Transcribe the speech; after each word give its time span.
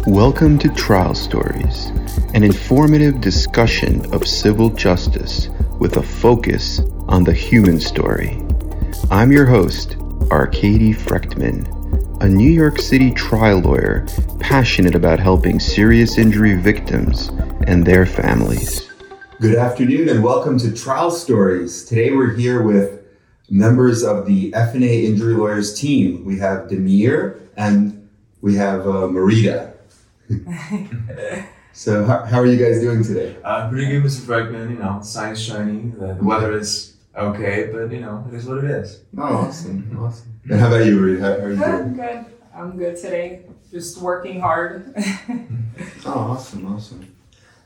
Welcome 0.00 0.58
to 0.58 0.68
Trial 0.70 1.14
Stories, 1.14 1.86
an 2.34 2.42
informative 2.42 3.20
discussion 3.20 4.12
of 4.12 4.26
civil 4.26 4.70
justice 4.70 5.48
with 5.78 5.96
a 5.96 6.02
focus 6.02 6.80
on 7.06 7.22
the 7.22 7.32
human 7.32 7.78
story. 7.78 8.42
I'm 9.10 9.30
your 9.30 9.46
host, 9.46 9.96
Arkady 10.30 10.92
Frekhtman, 10.92 11.66
a 12.20 12.28
New 12.28 12.50
York 12.50 12.80
City 12.80 13.12
trial 13.12 13.60
lawyer 13.60 14.06
passionate 14.40 14.96
about 14.96 15.20
helping 15.20 15.60
serious 15.60 16.18
injury 16.18 16.54
victims 16.54 17.28
and 17.68 17.86
their 17.86 18.06
families. 18.06 18.90
Good 19.40 19.56
afternoon 19.56 20.08
and 20.08 20.24
welcome 20.24 20.58
to 20.58 20.72
Trial 20.72 21.10
Stories. 21.10 21.84
Today 21.84 22.10
we're 22.10 22.34
here 22.34 22.62
with 22.62 23.04
members 23.48 24.02
of 24.02 24.26
the 24.26 24.50
FNA 24.52 25.04
Injury 25.04 25.34
Lawyers 25.34 25.78
team. 25.78 26.24
We 26.24 26.38
have 26.38 26.68
Demir 26.68 27.40
and 27.56 28.08
we 28.40 28.56
have 28.56 28.80
uh, 28.80 29.06
Marita. 29.06 29.71
so 31.72 32.04
how, 32.04 32.24
how 32.24 32.40
are 32.40 32.46
you 32.46 32.56
guys 32.62 32.80
doing 32.80 33.02
today? 33.02 33.36
Uh, 33.44 33.68
pretty 33.68 33.86
good, 33.90 34.02
Mr. 34.04 34.20
Frekhtman. 34.26 34.70
You 34.70 34.78
know, 34.78 35.00
sun's 35.02 35.42
shining. 35.42 35.92
The, 35.98 36.14
the 36.14 36.24
weather 36.24 36.52
is 36.58 36.96
okay, 37.16 37.70
but 37.72 37.90
you 37.92 38.00
know, 38.00 38.24
it 38.28 38.34
is 38.34 38.46
what 38.46 38.58
it 38.64 38.70
is. 38.70 39.00
Oh, 39.16 39.22
awesome, 39.22 39.96
awesome. 40.00 40.40
And 40.50 40.60
how 40.60 40.68
about 40.68 40.84
you, 40.86 40.98
Marita? 40.98 41.20
How, 41.20 41.26
how 41.28 41.44
are 41.46 41.50
you 41.50 41.56
Good, 41.56 41.66
doing? 41.66 41.94
good. 41.94 42.24
I'm 42.54 42.76
good 42.76 42.96
today. 42.96 43.42
Just 43.70 43.98
working 43.98 44.40
hard. 44.40 44.94
Oh, 46.04 46.10
awesome, 46.10 46.66
awesome. 46.66 47.14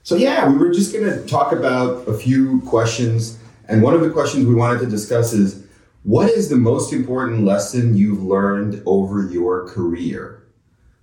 So 0.03 0.15
yeah, 0.15 0.49
we 0.49 0.57
were 0.59 0.73
just 0.73 0.93
gonna 0.93 1.23
talk 1.27 1.53
about 1.53 2.07
a 2.07 2.17
few 2.17 2.61
questions, 2.63 3.39
and 3.67 3.83
one 3.83 3.95
of 3.95 4.01
the 4.03 4.11
questions 4.11 4.47
we 4.47 4.55
wanted 4.55 4.79
to 4.81 4.87
discuss 4.87 5.33
is, 5.33 5.67
what 6.05 6.29
is 6.31 6.49
the 6.49 6.57
most 6.57 6.93
important 6.93 7.45
lesson 7.45 7.97
you've 7.97 8.23
learned 8.23 8.83
over 8.87 9.25
your 9.27 9.67
career? 9.67 10.43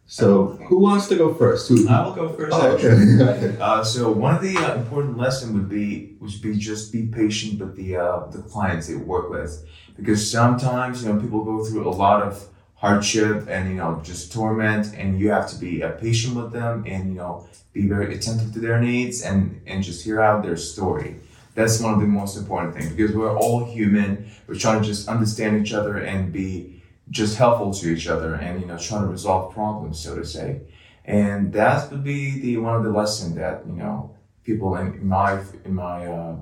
So, 0.05 0.47
who 0.67 0.79
wants 0.79 1.07
to 1.07 1.15
go 1.15 1.33
first? 1.33 1.69
Who? 1.69 1.87
I 1.87 2.05
will 2.05 2.13
go 2.13 2.29
first. 2.29 2.53
Oh, 2.53 2.73
actually. 2.73 3.23
okay. 3.23 3.57
Uh, 3.59 3.83
so 3.83 4.11
one 4.11 4.35
of 4.35 4.41
the 4.41 4.57
uh, 4.57 4.75
important 4.75 5.17
lesson 5.17 5.53
would 5.53 5.69
be 5.69 6.15
would 6.19 6.41
be 6.41 6.57
just 6.57 6.91
be 6.91 7.07
patient 7.07 7.59
with 7.59 7.75
the 7.75 7.97
uh, 7.97 8.27
the 8.27 8.41
clients 8.41 8.87
they 8.87 8.95
work 8.95 9.29
with, 9.29 9.65
because 9.95 10.29
sometimes 10.29 11.03
you 11.03 11.11
know 11.11 11.19
people 11.19 11.43
go 11.43 11.63
through 11.63 11.87
a 11.87 11.89
lot 11.89 12.21
of 12.21 12.47
hardship 12.75 13.47
and 13.47 13.69
you 13.69 13.75
know 13.75 14.01
just 14.03 14.31
torment, 14.33 14.93
and 14.93 15.19
you 15.19 15.29
have 15.31 15.49
to 15.49 15.57
be 15.57 15.81
uh, 15.81 15.91
patient 15.91 16.35
with 16.35 16.51
them 16.51 16.83
and 16.85 17.09
you 17.09 17.15
know 17.15 17.47
be 17.71 17.87
very 17.87 18.13
attentive 18.13 18.51
to 18.53 18.59
their 18.59 18.79
needs 18.81 19.21
and 19.21 19.61
and 19.65 19.83
just 19.83 20.03
hear 20.03 20.21
out 20.21 20.43
their 20.43 20.57
story. 20.57 21.15
That's 21.55 21.79
one 21.79 21.93
of 21.93 22.01
the 22.01 22.07
most 22.07 22.35
important 22.35 22.75
things 22.75 22.89
because 22.93 23.15
we're 23.15 23.35
all 23.35 23.63
human. 23.63 24.29
We're 24.47 24.55
trying 24.55 24.81
to 24.81 24.87
just 24.87 25.07
understand 25.07 25.65
each 25.65 25.71
other 25.71 25.97
and 25.97 26.33
be 26.33 26.82
just 27.13 27.37
helpful 27.37 27.71
to 27.71 27.89
each 27.93 28.07
other 28.07 28.33
and 28.33 28.59
you 28.59 28.65
know 28.65 28.77
trying 28.77 29.03
to 29.03 29.07
resolve 29.07 29.53
problems, 29.53 29.99
so 29.99 30.15
to 30.15 30.25
say. 30.25 30.61
And 31.05 31.53
that 31.53 31.91
would 31.91 32.03
be 32.03 32.39
the 32.39 32.57
one 32.57 32.75
of 32.75 32.83
the 32.83 32.91
lesson 32.91 33.35
that 33.35 33.63
you 33.67 33.73
know 33.73 34.15
people 34.43 34.75
in, 34.77 34.87
in 34.95 35.07
my 35.07 35.41
in 35.63 35.73
my 35.75 36.07
uh, 36.07 36.35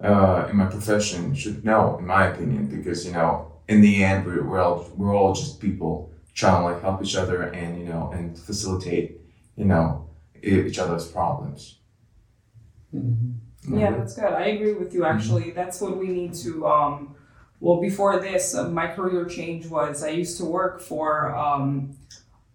uh, 0.00 0.48
in 0.50 0.56
my 0.56 0.66
profession 0.66 1.34
should 1.34 1.64
know, 1.64 1.96
in 1.98 2.06
my 2.06 2.26
opinion, 2.26 2.66
because 2.66 3.06
you 3.06 3.12
know 3.12 3.52
in 3.68 3.80
the 3.80 4.04
end 4.04 4.26
we're 4.26 4.42
we're 4.42 4.60
all, 4.60 4.90
we're 4.96 5.14
all 5.14 5.34
just 5.34 5.60
people 5.60 6.12
trying 6.34 6.60
to 6.60 6.68
like 6.68 6.82
help 6.82 7.02
each 7.02 7.16
other 7.16 7.42
and 7.42 7.78
you 7.78 7.84
know 7.84 8.10
and 8.12 8.36
facilitate 8.36 9.20
you 9.56 9.64
know 9.64 10.10
each 10.42 10.78
other's 10.78 11.06
problems. 11.06 11.78
yeah, 12.92 13.90
that's 13.92 14.14
good. 14.14 14.32
I 14.32 14.46
agree 14.46 14.74
with 14.74 14.92
you 14.94 15.04
actually. 15.04 15.52
That's 15.52 15.80
what 15.80 15.96
we 15.96 16.08
need 16.08 16.34
to 16.44 16.66
um 16.66 17.15
well 17.60 17.80
before 17.80 18.20
this 18.20 18.54
uh, 18.54 18.68
my 18.68 18.86
career 18.86 19.24
change 19.24 19.66
was 19.66 20.02
I 20.02 20.10
used 20.10 20.38
to 20.38 20.44
work 20.44 20.80
for 20.80 21.34
um 21.34 21.96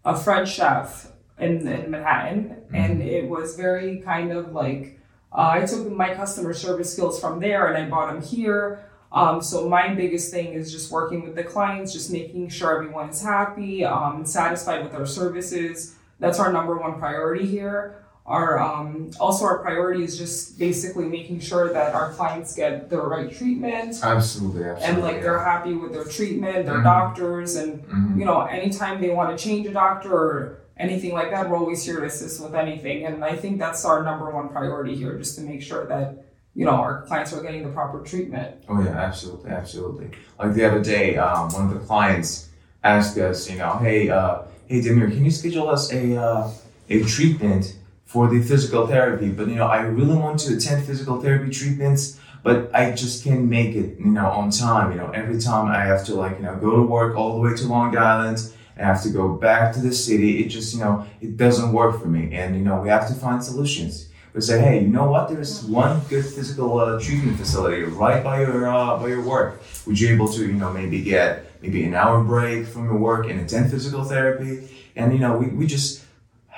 a 0.04 0.18
French 0.18 0.54
chef 0.54 1.12
in, 1.40 1.68
in 1.68 1.92
Manhattan 1.92 2.58
and 2.74 3.02
it 3.02 3.28
was 3.28 3.56
very 3.56 4.00
kind 4.02 4.32
of 4.32 4.54
like 4.54 5.00
uh, 5.32 5.52
I 5.54 5.66
took 5.66 5.90
my 5.90 6.14
customer 6.14 6.54
service 6.54 6.92
skills 6.92 7.20
from 7.20 7.40
there 7.40 7.68
and 7.68 7.78
I 7.78 7.90
brought 7.90 8.14
them 8.14 8.22
here. 8.22 8.86
Um, 9.14 9.42
so 9.42 9.68
my 9.68 9.94
biggest 9.94 10.32
thing 10.32 10.54
is 10.54 10.72
just 10.72 10.92
working 10.92 11.24
with 11.24 11.36
the 11.36 11.44
clients, 11.44 11.94
just 11.94 12.12
making 12.12 12.50
sure 12.50 12.76
everyone 12.76 13.10
is 13.10 13.22
happy, 13.22 13.84
um, 13.86 14.26
satisfied 14.26 14.84
with 14.84 14.94
our 14.94 15.06
services. 15.06 15.96
That's 16.20 16.40
our 16.40 16.52
number 16.52 16.78
one 16.78 17.00
priority 17.00 17.46
here. 17.46 18.04
Our 18.26 18.60
um, 18.60 19.10
also 19.20 19.46
our 19.46 19.58
priority 19.60 20.04
is 20.04 20.18
just 20.18 20.60
basically 20.60 21.06
making 21.06 21.40
sure 21.40 21.74
that 21.74 21.94
our 21.96 22.14
clients 22.14 22.56
get 22.56 22.90
the 22.90 23.02
right 23.02 23.36
treatment 23.36 24.00
Absolutely, 24.04 24.64
absolutely. 24.64 24.86
and 24.86 25.02
like 25.02 25.22
they're 25.24 25.44
happy 25.44 25.74
with 25.74 25.92
their 25.92 26.06
treatment, 26.06 26.66
their 26.68 26.76
Mhm. 26.80 26.84
doctors, 26.84 27.56
and 27.56 27.84
Mhm. 27.88 28.20
you 28.20 28.26
know 28.26 28.42
anytime 28.42 29.02
they 29.02 29.10
want 29.10 29.36
to 29.36 29.44
change 29.44 29.66
a 29.68 29.74
doctor 29.74 30.14
or 30.14 30.58
anything 30.78 31.14
like 31.14 31.32
that, 31.32 31.50
we're 31.50 31.58
always 31.58 31.84
here 31.84 32.00
to 32.00 32.06
assist 32.06 32.42
with 32.44 32.54
anything. 32.56 33.06
And 33.06 33.24
I 33.26 33.36
think 33.36 33.58
that's 33.60 33.84
our 33.86 34.04
number 34.04 34.30
one 34.30 34.50
priority 34.50 34.96
here, 34.96 35.18
just 35.18 35.36
to 35.38 35.42
make 35.42 35.62
sure 35.64 35.86
that 35.88 36.24
you 36.54 36.66
know 36.66 36.72
our 36.86 37.02
clients 37.08 37.34
are 37.34 37.42
getting 37.42 37.64
the 37.64 37.70
proper 37.70 38.00
treatment. 38.02 38.56
Oh 38.70 38.80
yeah, 38.82 38.92
absolutely, 38.92 39.50
absolutely. 39.50 40.12
Like 40.40 40.54
the 40.54 40.64
other 40.66 40.80
day, 40.84 41.18
um, 41.18 41.50
one 41.50 41.66
of 41.68 41.74
the 41.74 41.80
clients 41.80 42.50
asked 42.84 43.18
us, 43.18 43.50
you 43.50 43.58
know, 43.58 43.74
hey, 43.82 44.10
uh, 44.10 44.44
hey, 44.68 44.80
Demir, 44.80 45.12
can 45.12 45.26
you 45.26 45.32
schedule 45.32 45.70
us 45.70 45.92
a 45.92 46.16
uh, 46.18 46.50
a 46.90 47.04
treatment 47.04 47.78
for 48.12 48.28
the 48.28 48.42
physical 48.42 48.88
therapy? 48.88 49.30
But 49.30 49.48
you 49.48 49.56
know, 49.56 49.68
I 49.68 49.82
really 49.82 50.16
want 50.16 50.40
to 50.42 50.56
attend 50.56 50.86
physical 50.86 51.22
therapy 51.22 51.52
treatments, 51.52 52.20
but 52.44 52.70
I 52.74 52.92
just 52.92 53.24
can't 53.24 53.46
make 53.46 53.76
it, 53.76 54.00
you 54.00 54.12
know, 54.18 54.28
on 54.28 54.52
time. 54.52 54.92
You 54.92 54.98
know, 54.98 55.10
every 55.12 55.40
time 55.40 55.68
I 55.68 55.84
have 55.86 56.06
to 56.06 56.16
like, 56.16 56.38
you 56.38 56.44
know, 56.44 56.56
go 56.56 56.76
to 56.76 56.84
work 56.84 57.16
all 57.16 57.36
the 57.36 57.42
way 57.42 57.56
to 57.56 57.68
Long 57.68 57.98
Island. 57.98 58.40
I 58.78 58.84
have 58.84 59.04
to 59.04 59.10
go 59.10 59.34
back 59.34 59.74
to 59.76 59.80
the 59.80 59.94
city. 59.94 60.44
It 60.44 60.48
just, 60.50 60.74
you 60.74 60.80
know, 60.80 61.06
it 61.20 61.38
doesn't 61.38 61.72
work 61.72 62.02
for 62.02 62.08
me. 62.08 62.34
And, 62.34 62.56
you 62.56 62.64
know, 62.64 62.82
we 62.82 62.90
have 62.90 63.08
to 63.10 63.14
find 63.14 63.44
solutions. 63.44 64.10
We 64.34 64.42
say, 64.42 64.60
hey, 64.60 64.82
you 64.82 64.88
know 64.88 65.12
what? 65.12 65.28
There's 65.28 65.64
one 65.66 66.02
good 66.10 66.26
physical 66.26 66.80
uh, 66.80 67.00
treatment 67.00 67.38
facility 67.38 67.84
right 67.84 68.24
by 68.24 68.42
your 68.42 68.68
uh, 68.68 68.98
by 68.98 69.10
your 69.10 69.22
work. 69.22 69.62
Would 69.86 70.00
you 70.00 70.08
able 70.14 70.30
to, 70.30 70.42
you 70.46 70.54
know, 70.54 70.72
maybe 70.72 71.02
get 71.02 71.52
maybe 71.62 71.84
an 71.84 71.94
hour 71.94 72.24
break 72.24 72.66
from 72.66 72.86
your 72.86 72.98
work 72.98 73.30
and 73.30 73.42
attend 73.42 73.70
physical 73.70 74.06
therapy? 74.06 74.70
And 74.96 75.12
you 75.12 75.20
know, 75.20 75.36
we, 75.38 75.48
we 75.48 75.68
just 75.68 76.01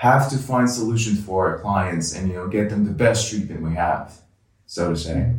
have 0.03 0.30
to 0.30 0.38
find 0.38 0.69
solutions 0.69 1.24
for 1.25 1.38
our 1.50 1.59
clients 1.59 2.14
and 2.14 2.28
you 2.30 2.36
know 2.36 2.47
get 2.47 2.69
them 2.69 2.84
the 2.84 2.91
best 2.91 3.30
treatment 3.30 3.62
we 3.62 3.74
have, 3.74 4.14
so 4.66 4.90
to 4.94 4.97
say. 4.97 5.31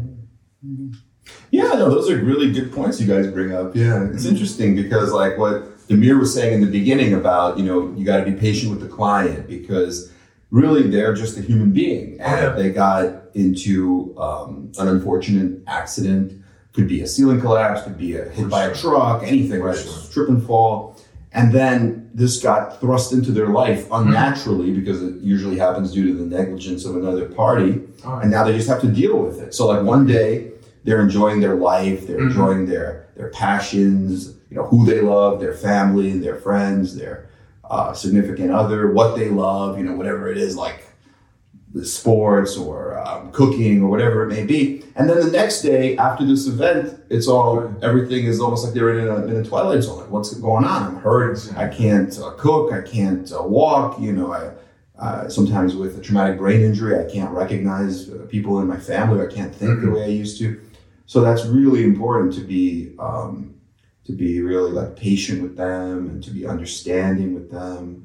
Yeah, 1.50 1.68
no, 1.74 1.90
those 1.90 2.08
are 2.10 2.16
really 2.16 2.50
good 2.50 2.72
points 2.72 3.00
you 3.00 3.06
guys 3.06 3.26
bring 3.26 3.52
up. 3.52 3.76
Yeah, 3.76 4.04
it's 4.12 4.24
interesting 4.24 4.74
because 4.74 5.12
like 5.12 5.36
what 5.36 5.56
Demir 5.88 6.18
was 6.18 6.32
saying 6.32 6.54
in 6.54 6.60
the 6.62 6.70
beginning 6.80 7.12
about, 7.14 7.58
you 7.58 7.64
know, 7.64 7.92
you 7.96 8.04
got 8.06 8.24
to 8.24 8.30
be 8.30 8.32
patient 8.32 8.70
with 8.72 8.80
the 8.80 8.88
client 8.88 9.46
because 9.46 10.10
really 10.50 10.88
they're 10.88 11.12
just 11.14 11.36
a 11.36 11.42
human 11.42 11.70
being 11.72 12.18
and 12.20 12.40
Yeah. 12.42 12.48
they 12.58 12.70
got 12.70 13.04
into 13.34 14.14
um, 14.18 14.72
an 14.78 14.88
unfortunate 14.88 15.60
accident. 15.66 16.32
Could 16.72 16.88
be 16.88 17.02
a 17.02 17.06
ceiling 17.06 17.40
collapse, 17.40 17.82
could 17.82 17.98
be 17.98 18.16
a 18.16 18.24
hit 18.30 18.48
by 18.48 18.64
a 18.64 18.74
truck, 18.74 19.22
anything, 19.22 19.60
right? 19.60 19.76
sure. 19.78 20.10
Trip 20.12 20.28
and 20.30 20.42
fall. 20.44 20.96
And 21.32 21.52
then 21.52 22.03
this 22.14 22.40
got 22.40 22.80
thrust 22.80 23.12
into 23.12 23.32
their 23.32 23.48
life 23.48 23.88
unnaturally 23.90 24.70
because 24.70 25.02
it 25.02 25.16
usually 25.20 25.58
happens 25.58 25.92
due 25.92 26.06
to 26.06 26.14
the 26.14 26.24
negligence 26.24 26.84
of 26.84 26.94
another 26.96 27.26
party 27.26 27.80
All 28.04 28.18
and 28.20 28.30
now 28.30 28.44
they 28.44 28.52
just 28.56 28.68
have 28.68 28.80
to 28.82 28.86
deal 28.86 29.18
with 29.18 29.40
it. 29.40 29.52
So 29.52 29.66
like 29.66 29.82
one 29.82 30.06
day 30.06 30.52
they're 30.84 31.00
enjoying 31.00 31.40
their 31.40 31.56
life, 31.56 32.06
they're 32.06 32.18
Mhm. 32.20 32.30
enjoying 32.30 32.66
their 32.66 33.06
their 33.16 33.28
passions, 33.30 34.34
you 34.50 34.56
know 34.56 34.64
who 34.64 34.84
they 34.86 35.00
love, 35.00 35.40
their 35.40 35.54
family, 35.54 36.18
their 36.18 36.36
friends, 36.36 36.96
their 36.96 37.26
uh, 37.68 37.92
significant 37.94 38.50
other, 38.52 38.92
what 38.92 39.16
they 39.16 39.28
love, 39.30 39.78
you 39.78 39.84
know 39.84 39.96
whatever 39.96 40.28
it 40.30 40.36
is 40.38 40.54
like 40.56 40.83
sports 41.82 42.56
or 42.56 42.98
um, 43.04 43.32
cooking 43.32 43.82
or 43.82 43.90
whatever 43.90 44.22
it 44.22 44.28
may 44.28 44.44
be. 44.44 44.84
And 44.94 45.08
then 45.08 45.18
the 45.18 45.30
next 45.30 45.62
day 45.62 45.96
after 45.96 46.24
this 46.24 46.46
event, 46.46 47.00
it's 47.10 47.26
all 47.26 47.74
everything 47.82 48.26
is 48.26 48.40
almost 48.40 48.64
like 48.64 48.74
they're 48.74 48.98
in 48.98 49.08
a, 49.08 49.26
in 49.26 49.36
a 49.36 49.44
twilight 49.44 49.82
zone. 49.82 50.00
Like 50.00 50.10
what's 50.10 50.32
going 50.34 50.64
on? 50.64 50.82
I'm 50.84 50.96
hurt. 51.00 51.38
I 51.56 51.68
can't 51.68 52.16
uh, 52.18 52.30
cook. 52.32 52.72
I 52.72 52.82
can't 52.82 53.30
uh, 53.32 53.42
walk. 53.42 54.00
You 54.00 54.12
know 54.12 54.32
I. 54.32 54.52
Uh, 54.96 55.28
sometimes 55.28 55.74
with 55.74 55.98
a 55.98 56.00
traumatic 56.00 56.38
brain 56.38 56.60
injury, 56.60 56.96
I 56.96 57.10
can't 57.10 57.32
recognize 57.32 58.08
uh, 58.08 58.26
people 58.30 58.60
in 58.60 58.68
my 58.68 58.78
family. 58.78 59.26
I 59.26 59.28
can't 59.28 59.52
think 59.52 59.80
the 59.80 59.90
way 59.90 60.04
I 60.04 60.06
used 60.06 60.38
to. 60.38 60.60
So 61.06 61.20
that's 61.20 61.44
really 61.46 61.82
important 61.82 62.32
to 62.34 62.42
be 62.42 62.94
um, 63.00 63.54
to 64.04 64.12
be 64.12 64.40
really 64.40 64.70
like 64.70 64.96
patient 64.96 65.42
with 65.42 65.56
them 65.56 66.10
and 66.10 66.22
to 66.22 66.30
be 66.30 66.46
understanding 66.46 67.34
with 67.34 67.50
them. 67.50 68.03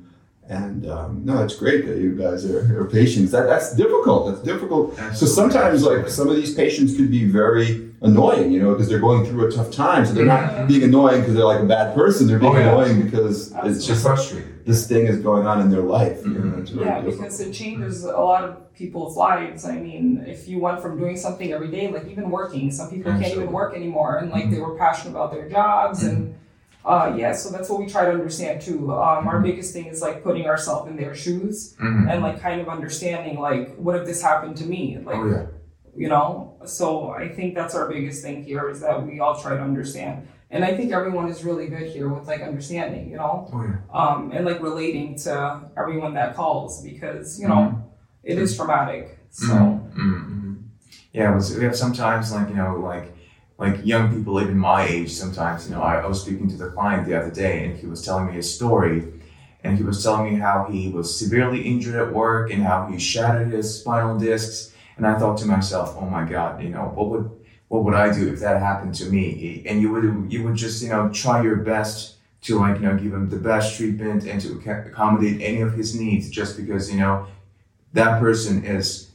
And 0.49 0.89
um, 0.89 1.21
no, 1.25 1.43
it's 1.43 1.55
great 1.55 1.85
that 1.85 1.97
you 1.99 2.15
guys 2.15 2.43
are, 2.43 2.81
are 2.81 2.85
patient. 2.85 3.29
That 3.31 3.45
that's 3.45 3.75
difficult. 3.75 4.27
That's 4.31 4.41
difficult. 4.41 4.95
So 5.13 5.27
sometimes 5.27 5.83
like 5.83 6.09
some 6.09 6.27
of 6.27 6.35
these 6.35 6.55
patients 6.55 6.95
could 6.97 7.11
be 7.11 7.25
very 7.25 7.91
annoying, 8.01 8.51
you 8.51 8.59
know, 8.59 8.71
because 8.71 8.89
they're 8.89 8.97
going 9.09 9.25
through 9.27 9.47
a 9.47 9.51
tough 9.51 9.69
time. 9.69 10.07
So 10.07 10.13
they're 10.13 10.25
not 10.25 10.67
being 10.67 10.81
annoying 10.83 11.19
because 11.21 11.35
they're 11.35 11.45
like 11.45 11.59
a 11.61 11.65
bad 11.67 11.93
person. 11.93 12.25
They're 12.27 12.39
being 12.39 12.55
Oh, 12.55 12.59
yeah. 12.59 12.69
annoying 12.69 13.03
because 13.03 13.51
it's 13.51 13.65
It's 13.77 13.85
just 13.85 13.87
just 13.87 14.03
frustrated. 14.03 14.65
this 14.65 14.87
thing 14.87 15.05
is 15.05 15.17
going 15.19 15.45
on 15.45 15.61
in 15.61 15.69
their 15.69 15.83
life. 15.83 16.25
You 16.25 16.33
know, 16.33 16.39
Mhm. 16.39 16.79
Yeah, 16.81 16.95
difficult. 17.01 17.17
because 17.19 17.39
it 17.41 17.51
changes 17.51 18.03
a 18.03 18.07
lot 18.31 18.43
of 18.43 18.73
people's 18.73 19.15
lives. 19.17 19.65
I 19.65 19.77
mean, 19.77 20.23
if 20.25 20.47
you 20.47 20.57
went 20.59 20.81
from 20.81 20.97
doing 20.97 21.15
something 21.15 21.51
every 21.53 21.69
day, 21.69 21.91
like 21.91 22.07
even 22.07 22.31
working, 22.31 22.71
some 22.71 22.89
people 22.89 23.11
can't 23.11 23.33
even 23.35 23.51
work 23.51 23.75
anymore, 23.75 24.17
and 24.17 24.31
like 24.31 24.49
they 24.49 24.59
were 24.59 24.75
passionate 24.75 25.11
about 25.11 25.31
their 25.31 25.47
jobs 25.47 26.03
and 26.03 26.33
Uh, 26.89 27.13
yeah, 27.21 27.31
so 27.41 27.45
that's 27.53 27.69
what 27.69 27.79
we 27.79 27.85
try 27.95 28.03
to 28.05 28.11
understand 28.19 28.61
too. 28.67 28.91
Um, 28.91 29.27
our 29.27 29.39
biggest 29.39 29.73
thing 29.73 29.85
is 29.93 30.01
like 30.01 30.23
putting 30.23 30.45
ourselves 30.47 30.89
in 30.89 30.95
their 30.97 31.13
shoes 31.23 31.75
Mhm. 31.79 32.09
and 32.11 32.17
like 32.23 32.37
kind 32.41 32.59
of 32.61 32.67
understanding 32.77 33.35
like 33.49 33.75
what 33.85 33.95
if 33.99 34.03
this 34.09 34.21
happened 34.29 34.55
to 34.61 34.65
me? 34.65 34.81
Like 35.09 35.15
oh 35.17 35.25
yeah. 35.33 35.45
you 35.95 36.07
know 36.13 36.27
so 36.65 37.09
i 37.23 37.27
think 37.35 37.49
that's 37.59 37.73
our 37.79 37.87
biggest 37.93 38.21
thing 38.25 38.37
here 38.43 38.65
is 38.73 38.79
that 38.85 38.95
we 39.07 39.19
all 39.23 39.35
try 39.43 39.53
to 39.59 39.63
understand 39.71 40.15
and 40.53 40.59
i 40.69 40.71
think 40.77 40.87
everyone 40.99 41.27
is 41.33 41.43
really 41.49 41.67
good 41.73 41.87
here 41.95 42.07
with 42.15 42.25
like 42.31 42.41
understanding 42.51 43.03
you 43.11 43.17
know 43.21 43.33
Oh 43.53 43.61
yeah. 43.69 43.77
um, 43.99 44.19
and 44.33 44.41
like 44.49 44.59
relating 44.69 45.07
to 45.25 45.31
everyone 45.81 46.13
that 46.19 46.29
calls 46.39 46.71
because 46.89 47.39
you 47.41 47.47
know 47.51 47.61
it 48.31 48.37
is 48.43 48.49
traumatic 48.57 49.03
so 49.31 49.53
Mm-hmm. 49.97 50.53
Yeah, 51.17 51.31
it 51.31 51.35
was, 51.35 51.45
we 51.57 51.63
have 51.69 51.75
sometimes 51.85 52.25
like 52.35 52.49
you 52.49 52.55
know 52.61 52.73
like 52.91 53.07
like 53.59 53.85
young 53.85 54.15
people 54.15 54.41
even 54.41 54.57
my 54.57 54.87
age 54.87 55.11
sometimes 55.11 55.67
you 55.67 55.75
know 55.75 55.81
I, 55.81 55.95
I 55.97 56.07
was 56.07 56.21
speaking 56.21 56.49
to 56.49 56.57
the 56.57 56.69
client 56.69 57.05
the 57.05 57.19
other 57.19 57.31
day 57.31 57.65
and 57.65 57.77
he 57.77 57.85
was 57.85 58.03
telling 58.03 58.31
me 58.31 58.37
a 58.39 58.43
story 58.43 59.05
and 59.63 59.77
he 59.77 59.83
was 59.83 60.01
telling 60.01 60.33
me 60.33 60.39
how 60.39 60.67
he 60.71 60.89
was 60.89 61.07
severely 61.15 61.61
injured 61.61 61.95
at 61.95 62.13
work 62.13 62.51
and 62.51 62.63
how 62.63 62.87
he 62.87 62.97
shattered 62.97 63.51
his 63.51 63.79
spinal 63.79 64.17
discs 64.17 64.73
and 64.97 65.05
I 65.05 65.19
thought 65.19 65.37
to 65.39 65.45
myself 65.45 65.95
oh 65.99 66.09
my 66.09 66.23
god 66.27 66.63
you 66.63 66.69
know 66.69 66.91
what 66.95 67.09
would 67.09 67.29
what 67.67 67.83
would 67.83 67.93
I 67.93 68.11
do 68.11 68.33
if 68.33 68.39
that 68.39 68.59
happened 68.59 68.95
to 68.95 69.05
me 69.05 69.63
and 69.67 69.81
you 69.81 69.91
would 69.91 70.31
you 70.31 70.43
would 70.43 70.55
just 70.55 70.81
you 70.81 70.89
know 70.89 71.09
try 71.09 71.43
your 71.43 71.57
best 71.57 72.15
to 72.43 72.57
like 72.59 72.77
you 72.77 72.87
know 72.87 72.95
give 72.95 73.13
him 73.13 73.29
the 73.29 73.37
best 73.37 73.77
treatment 73.77 74.25
and 74.25 74.41
to 74.41 74.53
accommodate 74.87 75.41
any 75.41 75.61
of 75.61 75.73
his 75.73 75.99
needs 75.99 76.29
just 76.29 76.57
because 76.57 76.89
you 76.91 76.97
know 76.97 77.27
that 77.93 78.19
person 78.19 78.63
is 78.63 79.09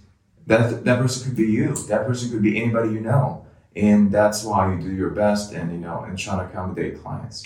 that 0.46 0.84
that 0.84 0.98
person 0.98 1.26
could 1.26 1.36
be 1.36 1.50
you. 1.50 1.74
That 1.88 2.06
person 2.06 2.30
could 2.30 2.42
be 2.42 2.60
anybody 2.60 2.90
you 2.90 3.00
know, 3.00 3.43
and 3.76 4.10
that's 4.12 4.44
why 4.44 4.72
you 4.74 4.80
do 4.80 4.92
your 4.92 5.10
best 5.10 5.52
and 5.52 5.72
you 5.72 5.78
know 5.78 6.00
and 6.06 6.18
try 6.18 6.36
to 6.36 6.44
accommodate 6.48 7.02
clients. 7.02 7.42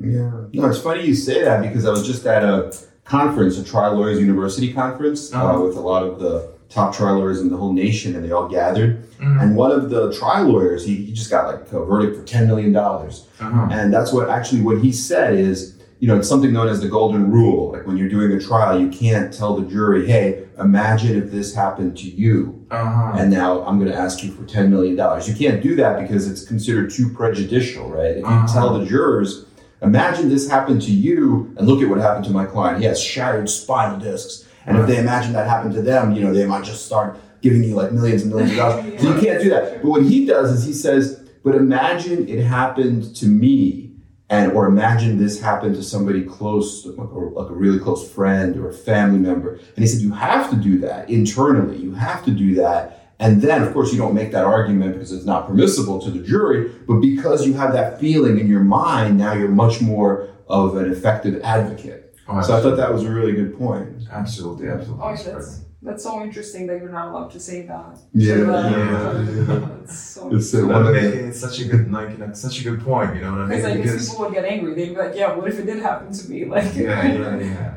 Yeah. 0.00 0.30
No, 0.52 0.66
it's 0.66 0.80
funny 0.80 1.04
you 1.06 1.14
say 1.14 1.42
that 1.44 1.62
because 1.62 1.84
I 1.86 1.90
was 1.90 2.06
just 2.06 2.24
at 2.26 2.42
a 2.44 2.74
conference, 3.04 3.58
a 3.58 3.64
Trial 3.64 3.94
Lawyers 3.96 4.18
University 4.20 4.72
conference, 4.72 5.32
uh, 5.34 5.38
Uh-huh. 5.38 5.64
with 5.64 5.76
a 5.76 5.80
lot 5.80 6.02
of 6.02 6.18
the 6.18 6.50
top 6.68 6.94
trial 6.94 7.18
lawyers 7.18 7.40
in 7.42 7.50
the 7.50 7.56
whole 7.56 7.74
nation, 7.74 8.14
and 8.16 8.24
they 8.24 8.30
all 8.30 8.48
gathered. 8.48 9.02
Mhm. 9.20 9.42
And 9.42 9.56
one 9.56 9.70
of 9.70 9.90
the 9.90 10.10
trial 10.14 10.46
lawyers, 10.46 10.86
he, 10.86 10.94
he 10.94 11.12
just 11.12 11.30
got 11.30 11.46
like 11.46 11.70
a 11.70 11.84
verdict 11.84 12.16
for 12.16 12.22
$10 12.24 12.46
million. 12.46 12.74
Uh-huh. 12.74 13.68
And 13.70 13.92
that's 13.92 14.10
what 14.10 14.30
actually 14.30 14.62
what 14.62 14.78
he 14.78 14.90
said 14.90 15.34
is, 15.34 15.74
you 16.02 16.08
know, 16.08 16.16
it's 16.16 16.28
something 16.28 16.52
known 16.52 16.66
as 16.66 16.80
the 16.80 16.88
golden 16.88 17.30
rule. 17.30 17.70
Like 17.70 17.86
when 17.86 17.96
you're 17.96 18.08
doing 18.08 18.32
a 18.32 18.40
trial, 18.40 18.80
you 18.80 18.88
can't 18.88 19.32
tell 19.32 19.56
the 19.56 19.68
jury, 19.70 20.04
hey, 20.04 20.48
imagine 20.58 21.16
if 21.16 21.30
this 21.30 21.54
happened 21.54 21.96
to 21.98 22.08
you. 22.08 22.66
Uh-huh. 22.72 23.12
And 23.16 23.30
now 23.30 23.64
I'm 23.64 23.78
going 23.78 23.88
to 23.88 23.96
ask 23.96 24.24
you 24.24 24.32
for 24.32 24.42
$10 24.42 24.68
million. 24.68 24.96
You 24.96 25.34
can't 25.36 25.62
do 25.62 25.76
that 25.76 26.00
because 26.00 26.28
it's 26.28 26.44
considered 26.44 26.90
too 26.90 27.08
prejudicial, 27.10 27.88
right? 27.88 28.16
If 28.16 28.16
you 28.16 28.24
Uh-huh. 28.24 28.52
tell 28.52 28.76
the 28.80 28.84
jurors, 28.84 29.44
imagine 29.80 30.28
this 30.28 30.50
happened 30.50 30.82
to 30.82 30.90
you 30.90 31.54
and 31.56 31.68
look 31.68 31.80
at 31.80 31.88
what 31.88 31.98
happened 32.00 32.24
to 32.24 32.32
my 32.32 32.46
client. 32.46 32.80
He 32.80 32.84
has 32.86 33.00
shattered 33.00 33.48
spinal 33.48 34.00
discs. 34.00 34.44
And 34.66 34.76
if 34.78 34.88
they 34.88 34.98
imagine 34.98 35.32
that 35.34 35.46
happened 35.46 35.74
to 35.74 35.82
them, 35.82 36.16
you 36.16 36.24
know, 36.24 36.34
they 36.34 36.46
might 36.46 36.64
just 36.64 36.84
start 36.84 37.16
giving 37.42 37.62
you 37.62 37.76
like 37.76 37.92
millions 37.92 38.22
and 38.22 38.32
millions 38.32 38.50
of 38.50 38.56
dollars. 38.56 39.00
So 39.00 39.14
you 39.14 39.20
can't 39.20 39.40
do 39.40 39.50
that. 39.50 39.82
But 39.82 39.88
what 39.88 40.02
he 40.02 40.26
does 40.26 40.50
is 40.50 40.64
he 40.64 40.72
says, 40.72 41.22
but 41.44 41.54
imagine 41.54 42.26
it 42.28 42.42
happened 42.42 43.14
to 43.14 43.26
me 43.26 43.91
and 44.32 44.52
or 44.52 44.66
imagine 44.66 45.18
this 45.18 45.40
happened 45.40 45.74
to 45.74 45.82
somebody 45.82 46.22
close 46.22 46.86
like 46.86 47.10
a, 47.10 47.18
like 47.18 47.50
a 47.50 47.54
really 47.54 47.78
close 47.78 48.10
friend 48.10 48.56
or 48.56 48.70
a 48.70 48.72
family 48.72 49.18
member. 49.18 49.56
And 49.56 49.78
he 49.78 49.86
said 49.86 50.00
you 50.00 50.12
have 50.12 50.48
to 50.48 50.56
do 50.56 50.78
that 50.78 51.10
internally. 51.10 51.76
You 51.76 51.92
have 51.92 52.24
to 52.24 52.30
do 52.30 52.54
that. 52.54 53.14
And 53.18 53.42
then 53.42 53.62
of 53.62 53.74
course 53.74 53.92
you 53.92 53.98
don't 53.98 54.14
make 54.14 54.32
that 54.32 54.44
argument 54.44 54.94
because 54.94 55.12
it's 55.12 55.26
not 55.26 55.46
permissible 55.46 56.00
to 56.00 56.10
the 56.10 56.26
jury 56.26 56.72
but 56.88 56.94
because 56.94 57.46
you 57.46 57.52
have 57.52 57.74
that 57.74 58.00
feeling 58.00 58.38
in 58.38 58.48
your 58.48 58.64
mind 58.64 59.18
now 59.18 59.34
you're 59.34 59.48
much 59.48 59.82
more 59.82 60.30
of 60.48 60.76
an 60.78 60.90
effective 60.90 61.40
advocate. 61.44 62.16
Oh, 62.26 62.40
so 62.40 62.56
i 62.56 62.62
thought 62.62 62.76
that 62.76 62.92
was 62.92 63.04
a 63.04 63.10
really 63.10 63.32
good 63.32 63.56
point. 63.58 64.08
Absolutely, 64.10 64.68
absolutely. 64.68 65.04
oh 65.04 65.10
It's 65.10 65.60
that's 65.82 66.04
that's 66.04 66.04
so 66.04 66.22
interesting 66.22 66.66
that 66.68 66.78
you're 66.80 66.90
not 66.90 67.08
allowed 67.08 67.30
to 67.32 67.40
say 67.40 67.62
that 67.66 67.98
Yeah, 68.14 68.36
To 68.36 68.44
the- 68.44 68.52
yeah. 68.52 69.68
it's 69.82 69.98
so 69.98 70.34
It's, 70.34 70.54
uh, 70.54 70.58
perfect. 70.58 70.72
one 70.72 70.86
of 70.86 70.94
the- 70.94 71.08
It's, 71.08 71.16
it's 71.28 71.40
such 71.40 71.60
a 71.60 71.68
good 71.68 71.90
like 71.92 72.10
you 72.10 72.18
know, 72.18 72.32
such 72.34 72.60
a 72.60 72.64
good 72.64 72.80
point. 72.82 73.14
You 73.16 73.22
know 73.22 73.32
what 73.32 73.40
I 73.40 73.46
mean? 73.46 73.58
because 73.58 73.64
I 73.64 73.76
Because 73.76 74.08
people 74.10 74.24
would 74.26 74.34
get 74.34 74.44
angry. 74.44 74.74
They'd 74.74 74.90
be 74.90 74.96
like, 74.96 75.14
"Yeah, 75.14 75.34
what 75.36 75.48
if 75.48 75.58
it 75.58 75.66
did 75.66 75.82
happen 75.82 76.12
to 76.12 76.30
me?" 76.30 76.44
Like, 76.54 76.74
yeah, 76.74 77.06
yeah, 77.06 77.38
yeah. 77.38 77.74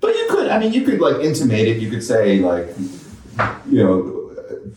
But 0.00 0.14
you 0.14 0.26
could, 0.30 0.48
I 0.48 0.58
mean, 0.60 0.72
you 0.72 0.82
could 0.82 1.00
like 1.00 1.16
intimate 1.24 1.66
it. 1.66 1.78
You 1.78 1.90
could 1.90 2.02
say 2.04 2.38
like, 2.38 2.66
you 3.68 3.82
know, 3.84 3.96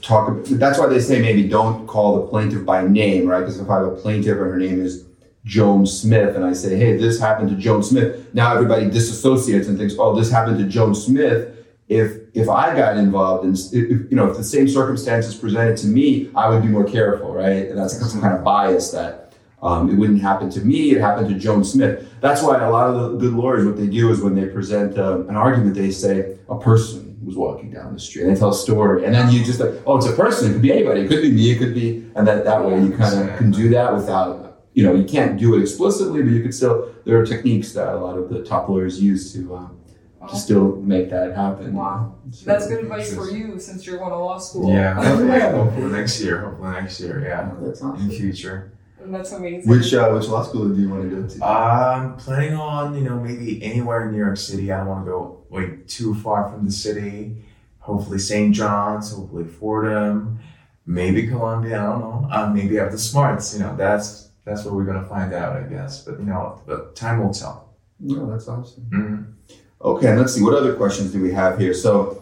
talk. 0.01 0.29
About, 0.29 0.45
that's 0.59 0.79
why 0.79 0.87
they 0.87 0.99
say 0.99 1.21
maybe 1.21 1.47
don't 1.47 1.85
call 1.87 2.21
the 2.21 2.27
plaintiff 2.27 2.65
by 2.65 2.87
name, 2.87 3.27
right? 3.27 3.41
Because 3.41 3.59
if 3.59 3.69
I 3.69 3.75
have 3.79 3.87
a 3.87 3.95
plaintiff 3.95 4.37
and 4.37 4.49
her 4.55 4.57
name 4.57 4.81
is 4.83 5.05
Joan 5.45 5.85
Smith, 5.85 6.35
and 6.35 6.43
I 6.43 6.53
say, 6.53 6.75
hey, 6.75 6.97
this 6.97 7.19
happened 7.19 7.49
to 7.49 7.55
Joan 7.55 7.83
Smith, 7.83 8.33
now 8.33 8.53
everybody 8.55 8.87
disassociates 8.87 9.67
and 9.67 9.77
thinks, 9.77 9.93
oh, 9.99 10.15
this 10.15 10.31
happened 10.31 10.57
to 10.59 10.65
Joan 10.65 10.95
Smith. 10.95 11.55
If 11.87 12.20
if 12.33 12.49
I 12.49 12.75
got 12.75 12.97
involved 12.97 13.45
in, 13.45 13.53
if, 13.53 14.09
you 14.09 14.15
know, 14.15 14.29
if 14.29 14.37
the 14.37 14.43
same 14.43 14.67
circumstances 14.67 15.35
presented 15.35 15.77
to 15.77 15.87
me, 15.87 16.29
I 16.35 16.49
would 16.49 16.61
be 16.61 16.69
more 16.69 16.85
careful, 16.85 17.33
right? 17.33 17.67
And 17.67 17.77
that's 17.77 17.97
some 18.11 18.21
kind 18.21 18.33
of 18.33 18.43
bias 18.43 18.91
that 18.91 19.33
um, 19.61 19.89
it 19.89 19.95
wouldn't 19.95 20.21
happen 20.21 20.49
to 20.51 20.61
me, 20.61 20.91
it 20.91 21.01
happened 21.01 21.29
to 21.29 21.35
Joan 21.35 21.63
Smith. 21.63 22.09
That's 22.19 22.41
why 22.41 22.59
a 22.59 22.69
lot 22.69 22.89
of 22.89 23.11
the 23.11 23.17
good 23.17 23.33
lawyers, 23.33 23.65
what 23.65 23.77
they 23.77 23.87
do 23.87 24.09
is 24.11 24.21
when 24.21 24.33
they 24.33 24.47
present 24.47 24.97
um, 24.97 25.29
an 25.29 25.35
argument, 25.35 25.75
they 25.75 25.91
say 25.91 26.37
a 26.49 26.57
person 26.57 27.19
was 27.23 27.35
walking 27.35 27.69
down 27.69 27.93
the 27.93 27.99
street. 27.99 28.23
And 28.23 28.35
they 28.35 28.39
tell 28.39 28.49
a 28.49 28.55
story. 28.55 29.05
And 29.05 29.13
then 29.13 29.31
you 29.31 29.43
just 29.43 29.59
like, 29.59 29.73
oh, 29.85 29.97
it's 29.97 30.07
a 30.07 30.13
person. 30.13 30.49
It 30.49 30.53
could 30.53 30.61
be 30.61 30.71
anybody. 30.71 31.01
It 31.01 31.09
could 31.09 31.21
be 31.21 31.31
me. 31.31 31.51
It 31.51 31.59
could 31.59 31.75
be. 31.75 32.09
And 32.15 32.27
that, 32.27 32.43
that 32.45 32.65
way 32.65 32.81
you 32.81 32.91
kind 32.97 33.29
of 33.29 33.37
can 33.37 33.51
do 33.51 33.69
that 33.69 33.93
without, 33.93 34.63
you 34.73 34.83
know, 34.83 34.95
you 34.95 35.03
can't 35.03 35.37
do 35.37 35.55
it 35.55 35.61
explicitly, 35.61 36.23
but 36.23 36.31
you 36.31 36.41
could 36.41 36.55
still, 36.55 36.93
there 37.05 37.19
are 37.19 37.25
techniques 37.25 37.73
that 37.73 37.93
a 37.93 37.97
lot 37.97 38.17
of 38.17 38.29
the 38.29 38.43
top 38.43 38.69
lawyers 38.69 39.01
use 39.01 39.31
to, 39.33 39.55
um, 39.55 39.80
to 40.29 40.35
still 40.35 40.75
make 40.77 41.09
that 41.09 41.35
happen. 41.35 41.73
Wow. 41.73 42.15
So- 42.31 42.45
That's 42.45 42.67
good 42.67 42.79
advice 42.83 43.13
for 43.15 43.29
you 43.29 43.59
since 43.59 43.85
you're 43.85 43.97
going 43.97 44.11
to 44.11 44.17
law 44.17 44.37
school. 44.37 44.69
Yeah, 44.69 45.01
Yeah. 45.25 45.51
hopefully 45.51 45.91
next 45.91 46.21
year. 46.21 46.41
Hopefully 46.41 46.71
next 46.71 46.99
year. 46.99 47.23
Yeah, 47.25 47.51
Oh, 47.59 47.65
That's 47.65 47.81
in 47.81 47.87
awesome. 47.87 48.09
future. 48.09 48.71
And 49.01 49.13
that's 49.15 49.31
amazing. 49.31 49.67
Which 49.67 49.93
uh, 49.95 50.11
which 50.11 50.27
law 50.27 50.43
school 50.43 50.69
do 50.69 50.79
you 50.79 50.87
want 50.87 51.09
to 51.09 51.15
go 51.21 51.27
to? 51.27 51.43
I'm 51.43 52.17
planning 52.17 52.53
on, 52.53 52.93
you 52.93 53.01
know, 53.01 53.19
maybe 53.19 53.63
anywhere 53.63 54.05
in 54.05 54.11
New 54.11 54.19
York 54.19 54.37
City. 54.37 54.71
I 54.71 54.77
don't 54.77 54.87
want 54.89 55.05
to 55.05 55.09
go 55.11 55.43
like 55.49 55.87
too 55.87 56.13
far 56.13 56.47
from 56.51 56.65
the 56.67 56.71
city. 56.71 57.43
Hopefully 57.79 58.19
St. 58.19 58.53
John's, 58.53 59.11
hopefully 59.11 59.45
Fordham, 59.45 60.39
maybe 60.85 61.25
Columbia. 61.27 61.79
I 61.81 61.85
don't 61.87 61.99
know. 61.99 62.27
Uh, 62.31 62.51
maybe 62.53 62.79
I 62.79 62.83
have 62.83 62.91
the 62.91 62.99
smarts. 62.99 63.55
You 63.55 63.61
know, 63.61 63.75
that's 63.75 64.29
that's 64.45 64.63
what 64.65 64.75
we're 64.75 64.85
gonna 64.85 65.03
find 65.07 65.33
out, 65.33 65.57
I 65.57 65.63
guess. 65.63 66.03
But 66.05 66.19
you 66.19 66.25
know, 66.25 66.61
but 66.67 66.95
time 66.95 67.23
will 67.23 67.33
tell. 67.33 67.73
no, 67.99 68.29
that's 68.29 68.47
awesome. 68.47 68.85
Mhm. 68.93 69.57
Okay, 69.83 70.07
and 70.09 70.19
let's 70.19 70.33
see 70.35 70.43
what 70.43 70.53
other 70.53 70.73
questions 70.75 71.11
do 71.11 71.21
we 71.21 71.31
have 71.33 71.57
here. 71.57 71.73
So, 71.73 72.21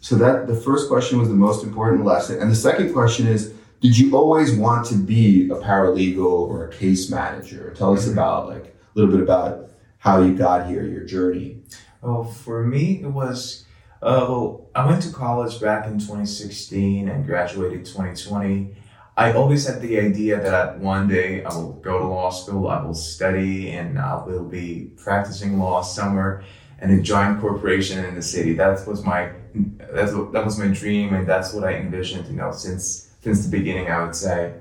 so 0.00 0.16
that 0.16 0.46
the 0.46 0.54
first 0.54 0.88
question 0.88 1.18
was 1.18 1.28
the 1.28 1.34
most 1.34 1.64
important 1.64 2.04
lesson, 2.04 2.40
and 2.40 2.50
the 2.50 2.54
second 2.56 2.92
question 2.92 3.26
is: 3.26 3.52
Did 3.80 3.98
you 3.98 4.16
always 4.16 4.54
want 4.54 4.86
to 4.86 4.94
be 4.94 5.50
a 5.50 5.56
paralegal 5.56 6.24
or 6.24 6.68
a 6.68 6.72
case 6.72 7.10
manager? 7.10 7.74
Tell 7.76 7.92
us 7.94 8.06
Mhm. 8.06 8.12
about 8.12 8.48
like 8.48 8.66
a 8.66 8.94
little 8.94 9.10
bit 9.10 9.20
about 9.20 9.68
how 9.98 10.22
you 10.22 10.34
got 10.36 10.68
here, 10.68 10.84
your 10.84 11.04
journey. 11.04 11.62
Well, 12.00 12.24
for 12.24 12.64
me, 12.64 13.00
it 13.02 13.08
was. 13.12 13.64
Uh, 14.00 14.26
well, 14.28 14.68
I 14.74 14.84
went 14.86 15.02
to 15.02 15.12
college 15.12 15.60
back 15.60 15.86
in 15.86 15.98
2016 16.00 17.08
and 17.08 17.24
graduated 17.24 17.84
2020. 17.84 18.74
I 19.16 19.32
always 19.32 19.66
had 19.68 19.80
the 19.80 20.00
idea 20.00 20.40
that 20.40 20.80
one 20.80 21.06
day 21.06 21.44
I 21.44 21.54
will 21.54 21.74
go 21.74 21.98
to 21.98 22.06
law 22.06 22.30
school, 22.30 22.66
I 22.68 22.82
will 22.82 22.94
study, 22.94 23.70
and 23.70 23.98
I 24.00 24.24
will 24.24 24.44
be 24.44 24.90
practicing 24.96 25.58
law 25.58 25.82
somewhere 25.82 26.42
in 26.82 26.90
a 26.90 27.00
giant 27.00 27.40
corporation 27.40 28.04
in 28.04 28.14
the 28.14 28.22
city. 28.22 28.52
That 28.54 28.86
was 28.86 29.04
my 29.04 29.30
that's 29.92 30.12
that 30.12 30.44
was 30.44 30.58
my 30.58 30.68
dream, 30.68 31.14
and 31.14 31.26
that's 31.26 31.52
what 31.54 31.64
I 31.64 31.74
envisioned. 31.74 32.26
You 32.26 32.36
know, 32.36 32.52
since 32.52 33.10
since 33.20 33.44
the 33.44 33.50
beginning, 33.50 33.88
I 33.88 34.04
would 34.04 34.16
say. 34.16 34.54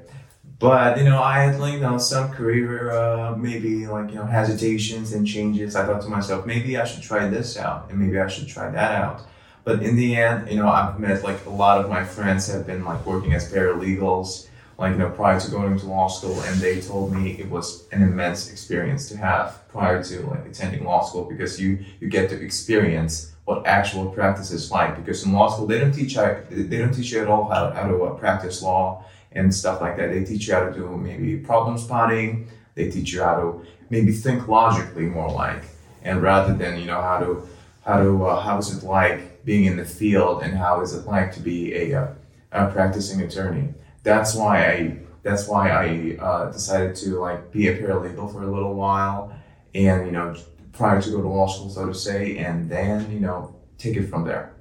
But 0.59 0.99
you 0.99 1.05
know, 1.05 1.21
I 1.21 1.39
had 1.43 1.59
like 1.59 1.73
you 1.73 1.79
know 1.79 1.97
some 1.97 2.29
career 2.31 2.91
uh, 2.91 3.35
maybe 3.35 3.87
like 3.87 4.09
you 4.09 4.15
know 4.15 4.25
hesitations 4.25 5.11
and 5.13 5.25
changes. 5.25 5.75
I 5.75 5.85
thought 5.85 6.03
to 6.03 6.09
myself, 6.09 6.45
maybe 6.45 6.77
I 6.77 6.85
should 6.85 7.01
try 7.01 7.27
this 7.27 7.57
out, 7.57 7.89
and 7.89 7.99
maybe 7.99 8.19
I 8.19 8.27
should 8.27 8.47
try 8.47 8.69
that 8.69 8.91
out. 9.03 9.23
But 9.63 9.83
in 9.83 9.95
the 9.95 10.15
end, 10.15 10.49
you 10.49 10.57
know, 10.57 10.69
I've 10.69 10.99
met 10.99 11.23
like 11.23 11.45
a 11.45 11.49
lot 11.49 11.81
of 11.81 11.89
my 11.89 12.03
friends 12.03 12.47
have 12.47 12.67
been 12.67 12.83
like 12.83 13.05
working 13.05 13.33
as 13.33 13.51
paralegals, 13.51 14.47
like 14.77 14.93
you 14.93 14.97
know, 14.97 15.09
prior 15.09 15.39
to 15.39 15.51
going 15.51 15.77
to 15.77 15.85
law 15.85 16.07
school, 16.07 16.39
and 16.41 16.59
they 16.59 16.81
told 16.81 17.13
me 17.13 17.31
it 17.31 17.49
was 17.49 17.87
an 17.91 18.01
immense 18.01 18.51
experience 18.51 19.09
to 19.09 19.17
have 19.17 19.67
prior 19.69 20.03
to 20.03 20.21
like 20.27 20.45
attending 20.45 20.83
law 20.83 21.03
school 21.03 21.25
because 21.25 21.59
you 21.59 21.79
you 21.99 22.07
get 22.09 22.29
to 22.29 22.41
experience 22.41 23.33
what 23.45 23.65
actual 23.65 24.09
practice 24.09 24.51
is 24.51 24.71
like. 24.71 24.95
Because 24.95 25.25
in 25.25 25.33
law 25.33 25.49
school, 25.49 25.67
they 25.67 25.79
don't 25.79 25.91
teach 25.91 26.15
you 26.15 26.37
they 26.49 26.77
don't 26.77 26.93
teach 26.93 27.11
you 27.11 27.21
at 27.21 27.27
all 27.27 27.45
how, 27.49 27.71
how 27.71 27.87
to 27.87 28.03
uh, 28.03 28.13
practice 28.15 28.61
law 28.61 29.05
and 29.33 29.53
stuff 29.53 29.81
like 29.81 29.97
that. 29.97 30.11
They 30.11 30.23
teach 30.23 30.47
you 30.47 30.53
how 30.53 30.65
to 30.65 30.73
do 30.73 30.97
maybe 30.97 31.37
problem 31.37 31.77
spotting. 31.77 32.47
They 32.75 32.89
teach 32.89 33.13
you 33.13 33.23
how 33.23 33.35
to 33.35 33.65
maybe 33.89 34.11
think 34.11 34.47
logically 34.47 35.05
more 35.05 35.29
like, 35.29 35.63
and 36.03 36.21
rather 36.21 36.53
than 36.53 36.79
you 36.79 36.85
know 36.85 37.01
how 37.01 37.19
to 37.19 37.47
how 37.85 38.01
to 38.01 38.25
uh, 38.25 38.41
how 38.41 38.57
is 38.57 38.75
it 38.75 38.83
like 38.83 39.31
being 39.45 39.65
in 39.65 39.77
the 39.77 39.85
field 39.85 40.43
and 40.43 40.57
how 40.57 40.81
is 40.81 40.93
it 40.93 41.05
like 41.05 41.33
to 41.33 41.39
be 41.39 41.73
a, 41.73 42.01
uh, 42.01 42.07
a 42.51 42.71
practicing 42.71 43.21
attorney. 43.21 43.73
That's 44.03 44.35
why 44.35 44.65
I 44.65 44.97
that's 45.23 45.47
why 45.47 45.69
I 45.69 46.17
uh, 46.19 46.51
decided 46.51 46.95
to 46.97 47.19
like 47.19 47.51
be 47.51 47.67
a 47.67 47.77
paralegal 47.77 48.31
for 48.31 48.43
a 48.43 48.51
little 48.51 48.73
while, 48.73 49.33
and 49.75 50.05
you 50.05 50.11
know, 50.11 50.35
prior 50.73 51.01
to 51.01 51.11
go 51.11 51.21
to 51.21 51.27
law 51.27 51.47
school, 51.47 51.69
so 51.69 51.85
to 51.85 51.93
say, 51.93 52.37
and 52.37 52.69
then 52.69 53.11
you 53.11 53.19
know, 53.19 53.55
take 53.77 53.97
it 53.97 54.07
from 54.07 54.25
there. 54.25 54.53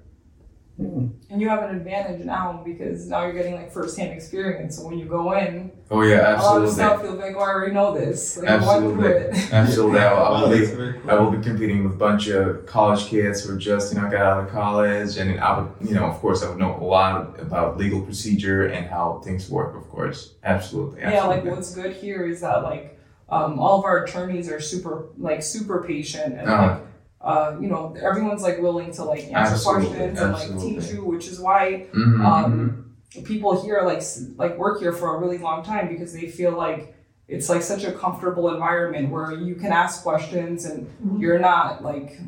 And 0.84 1.40
you 1.40 1.48
have 1.48 1.62
an 1.62 1.76
advantage 1.76 2.24
now 2.24 2.62
because 2.64 3.06
now 3.06 3.22
you're 3.24 3.32
getting 3.34 3.54
like 3.54 3.70
first-hand 3.70 4.12
experience. 4.12 4.76
So 4.76 4.86
when 4.86 4.98
you 4.98 5.04
go 5.04 5.32
in, 5.36 5.70
Oh 5.92 6.02
yeah, 6.02 6.20
absolutely. 6.20 6.36
a 6.36 6.60
lot 6.60 6.62
of 6.68 6.72
stuff 6.72 7.02
you'll 7.02 7.12
be 7.16 7.22
like, 7.22 7.36
"Oh, 7.36 7.40
I 7.40 7.48
already 7.48 7.74
know 7.74 7.92
this." 7.92 8.36
Like, 8.36 8.48
I 8.48 8.52
went 8.52 8.64
Absolutely. 8.64 8.94
through 8.94 9.14
it. 9.16 9.52
Absolutely, 9.52 9.98
I 10.00 10.12
will, 10.12 10.20
I 10.22 10.42
will 10.42 10.48
be 10.50 10.58
that's 10.58 10.70
very 10.70 10.92
cool. 11.00 11.10
I 11.10 11.14
will 11.14 11.30
be 11.32 11.42
competing 11.42 11.82
with 11.84 11.92
a 11.94 11.96
bunch 11.96 12.28
of 12.28 12.64
college 12.66 13.06
kids 13.06 13.44
who 13.44 13.58
just, 13.58 13.92
you 13.92 14.00
know, 14.00 14.08
got 14.08 14.20
out 14.22 14.44
of 14.44 14.50
college, 14.50 15.16
and 15.16 15.38
I 15.40 15.58
would, 15.60 15.88
you 15.88 15.94
know, 15.94 16.04
of 16.04 16.14
course, 16.20 16.42
I 16.44 16.48
would 16.48 16.58
know 16.58 16.76
a 16.80 16.84
lot 16.84 17.38
about 17.40 17.76
legal 17.76 18.00
procedure 18.02 18.66
and 18.66 18.86
how 18.86 19.20
things 19.24 19.50
work. 19.50 19.76
Of 19.76 19.88
course, 19.88 20.34
absolutely. 20.44 21.00
Yeah, 21.00 21.08
like 21.08 21.38
absolutely. 21.38 21.50
what's 21.50 21.74
good 21.74 21.92
here 21.94 22.24
is 22.24 22.40
that 22.42 22.62
like 22.62 22.96
um, 23.28 23.58
all 23.58 23.78
of 23.80 23.84
our 23.84 24.04
attorneys 24.04 24.48
are 24.50 24.60
super 24.60 25.06
like 25.18 25.42
super 25.42 25.82
patient 25.82 26.34
and 26.38 26.48
Uh-huh. 26.48 26.66
like 26.68 26.82
uh, 27.20 27.56
you 27.60 27.68
know 27.68 27.94
everyone's 28.02 28.42
like 28.42 28.58
willing 28.60 28.92
to 28.92 29.04
like 29.04 29.24
answer 29.24 29.54
Absolutely, 29.54 29.88
questions 29.88 30.20
and 30.20 30.32
like 30.32 30.60
teach 30.60 30.90
you, 30.92 31.04
which 31.04 31.28
is 31.28 31.38
why 31.38 31.86
Mhm, 31.92 32.24
um, 32.24 32.94
people 33.24 33.62
here 33.62 33.82
like 33.84 34.02
like 34.36 34.56
work 34.58 34.80
here 34.80 34.92
for 34.92 35.16
a 35.16 35.18
really 35.18 35.38
long 35.38 35.62
time 35.62 35.88
because 35.88 36.12
they 36.12 36.28
feel 36.28 36.52
like 36.52 36.94
it's 37.28 37.48
like 37.48 37.62
such 37.62 37.84
a 37.84 37.92
comfortable 37.92 38.52
environment 38.52 39.10
where 39.10 39.32
you 39.32 39.54
can 39.54 39.72
ask 39.72 40.02
questions 40.02 40.64
and 40.64 40.88
you're 41.20 41.38
not 41.38 41.82
like 41.84 42.18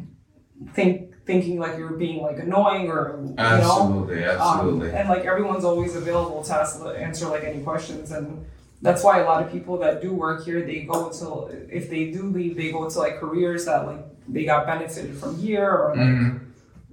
think 0.75 1.11
thinking 1.25 1.59
like 1.59 1.79
you're 1.79 1.93
being 1.93 2.21
like 2.23 2.39
annoying 2.39 2.89
or 2.91 3.21
you 3.23 3.29
mhm. 3.31 3.37
know 3.37 3.43
absolutely, 3.45 4.25
um, 4.25 4.41
absolutely. 4.41 4.91
and 4.93 5.09
like 5.09 5.25
everyone's 5.25 5.65
always 5.65 5.95
available 5.97 6.43
to 6.43 6.55
ask, 6.55 6.81
answer 6.85 7.27
like 7.29 7.45
any 7.45 7.63
questions, 7.63 8.11
and 8.11 8.45
that's 8.83 9.05
why 9.05 9.21
a 9.21 9.25
lot 9.25 9.43
of 9.45 9.51
people 9.53 9.79
that 9.79 10.03
do 10.03 10.13
work 10.13 10.45
here, 10.45 10.63
they 10.63 10.81
go 10.83 11.11
to 11.11 11.49
if 11.75 11.89
they 11.89 12.11
do 12.11 12.25
leave, 12.25 12.57
they 12.57 12.71
go 12.73 12.89
to 12.89 12.99
like 12.99 13.19
careers 13.21 13.65
that 13.67 13.87
like 13.87 14.05
they 14.29 14.45
got 14.45 14.67
benefited 14.67 15.17
from 15.17 15.37
here, 15.39 15.69
or 15.69 15.89
like 15.97 16.07
Mhm. 16.07 16.41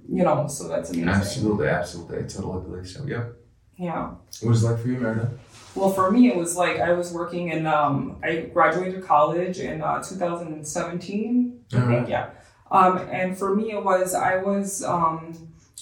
you 0.08 0.24
know, 0.24 0.46
so 0.48 0.66
that's 0.68 0.90
amazing. 0.90 1.08
Absolutely, 1.08 1.68
absolutely. 1.68 2.18
I 2.18 2.22
totally 2.22 2.60
believe 2.62 2.86
so. 2.88 3.04
Yeah. 3.06 3.24
Yeah. 3.76 4.10
What 4.42 4.50
was 4.50 4.62
it 4.64 4.66
like 4.66 4.80
for 4.80 4.88
you, 4.88 4.98
Meredith? 4.98 5.30
Well, 5.74 5.90
for 5.90 6.10
me, 6.10 6.28
it 6.28 6.36
was 6.36 6.56
like 6.56 6.80
I 6.80 6.92
was 6.92 7.12
working 7.12 7.48
in. 7.50 7.66
Um, 7.66 8.16
I 8.22 8.50
graduated 8.52 9.04
college 9.04 9.58
in 9.60 9.80
uh, 9.82 10.02
2017. 10.02 11.60
I 11.72 11.80
think, 11.86 12.08
yeah. 12.08 12.30
Um, 12.70 12.98
and 13.10 13.36
for 13.38 13.54
me, 13.54 13.72
it 13.72 13.84
was 13.84 14.14
I 14.14 14.36
was 14.38 14.82
um, 14.84 15.32